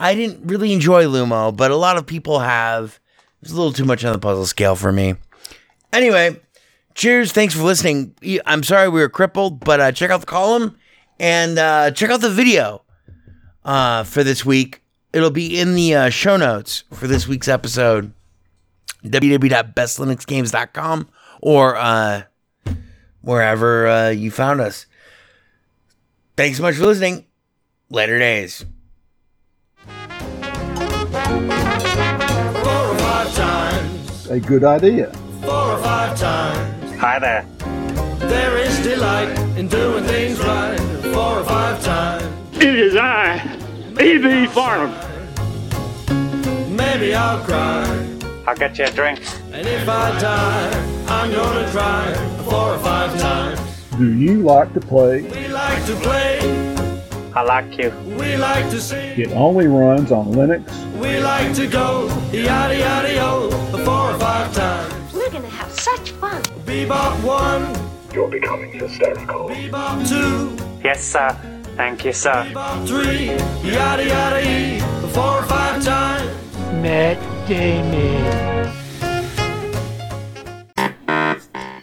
I 0.00 0.14
didn't 0.14 0.46
really 0.46 0.72
enjoy 0.72 1.04
Lumo, 1.04 1.54
but 1.54 1.70
a 1.70 1.76
lot 1.76 1.96
of 1.96 2.06
people 2.06 2.40
have. 2.40 2.98
It's 3.44 3.52
a 3.52 3.56
little 3.56 3.74
too 3.74 3.84
much 3.84 4.02
on 4.06 4.14
the 4.14 4.18
puzzle 4.18 4.46
scale 4.46 4.74
for 4.74 4.90
me. 4.90 5.16
Anyway, 5.92 6.40
cheers. 6.94 7.30
Thanks 7.30 7.54
for 7.54 7.62
listening. 7.62 8.14
I'm 8.46 8.62
sorry 8.62 8.88
we 8.88 9.00
were 9.00 9.10
crippled, 9.10 9.60
but 9.60 9.80
uh, 9.80 9.92
check 9.92 10.10
out 10.10 10.20
the 10.20 10.26
column 10.26 10.78
and 11.20 11.58
uh, 11.58 11.90
check 11.90 12.08
out 12.08 12.22
the 12.22 12.30
video 12.30 12.80
uh, 13.66 14.04
for 14.04 14.24
this 14.24 14.46
week. 14.46 14.80
It'll 15.12 15.28
be 15.28 15.60
in 15.60 15.74
the 15.74 15.94
uh, 15.94 16.08
show 16.08 16.38
notes 16.38 16.84
for 16.90 17.06
this 17.06 17.28
week's 17.28 17.48
episode. 17.48 18.14
www.bestlinuxgames.com 19.04 21.08
or 21.42 21.76
uh, 21.76 22.22
wherever 23.20 23.86
uh, 23.86 24.08
you 24.08 24.30
found 24.30 24.62
us. 24.62 24.86
Thanks 26.34 26.56
so 26.56 26.62
much 26.62 26.76
for 26.76 26.86
listening. 26.86 27.26
Later 27.90 28.18
days. 28.18 28.64
A 34.30 34.40
good 34.40 34.64
idea. 34.64 35.12
four 35.42 35.52
or 35.72 35.78
five 35.78 36.18
times. 36.18 36.98
Hi 36.98 37.18
there. 37.18 37.46
There 38.18 38.56
is 38.58 38.78
delight 38.82 39.28
in 39.58 39.68
doing 39.68 40.04
things 40.04 40.38
right. 40.40 40.78
Four 41.12 41.40
or 41.40 41.44
five 41.44 41.82
times. 41.84 42.24
It 42.56 42.74
is 42.74 42.96
I, 42.96 43.36
E.B. 44.00 44.46
Farnham. 44.46 44.92
Maybe 46.74 47.14
I'll 47.14 47.44
cry. 47.44 47.84
I'll 48.46 48.56
get 48.56 48.78
you 48.78 48.86
a 48.86 48.90
drink. 48.90 49.20
And 49.52 49.66
if 49.66 49.88
I 49.88 50.18
die, 50.18 51.04
I'm 51.08 51.30
gonna 51.30 51.70
try 51.70 52.12
four 52.44 52.74
or 52.74 52.78
five 52.78 53.18
times. 53.20 53.60
Do 53.98 54.12
you 54.14 54.42
like 54.42 54.72
to 54.74 54.80
play? 54.80 55.22
We 55.22 55.48
like 55.48 55.84
to 55.86 55.94
play, 55.96 56.38
I 57.34 57.42
like 57.42 57.76
you. 57.78 57.90
we 58.18 58.36
like 58.36 58.68
to 58.70 58.80
sing, 58.80 59.20
It 59.20 59.30
only 59.32 59.66
runs 59.68 60.10
on 60.10 60.26
Linux. 60.34 60.64
we 61.00 61.20
like 61.20 61.54
to 61.56 61.66
go 61.68 62.06
yada 62.32 62.76
yada 62.78 63.12
yo 63.14 63.50
four 63.84 64.10
or 64.12 64.18
five 64.18 64.52
times. 64.54 65.12
We're 65.14 65.30
gonna 65.30 65.48
have 65.48 65.70
such 65.72 66.10
fun. 66.12 66.42
Bebop 66.66 67.22
one, 67.24 67.64
You're 68.14 68.28
becoming 68.28 68.72
hysterical. 68.72 69.48
bebop 69.48 70.08
two, 70.08 70.56
Yes, 70.82 71.02
sir. 71.04 71.30
Thank 71.76 72.04
you, 72.04 72.12
sir. 72.12 72.46
bebop 72.52 72.86
three, 72.86 73.26
yada 73.70 74.04
yada 74.06 74.40
e 74.40 74.80
four 75.12 75.38
or 75.40 75.42
five 75.44 75.82
times. 75.84 76.30
Met 76.82 77.18
gaming. 77.48 78.24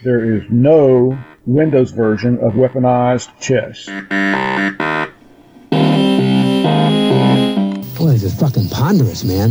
There 0.04 0.24
is 0.36 0.42
no 0.50 1.16
Windows 1.46 1.90
version 1.92 2.38
of 2.38 2.52
weaponized 2.54 3.28
chess. 3.40 3.86
Boy, 7.98 8.10
this 8.12 8.24
is 8.24 8.34
fucking 8.38 8.68
ponderous, 8.68 9.22
man. 9.24 9.50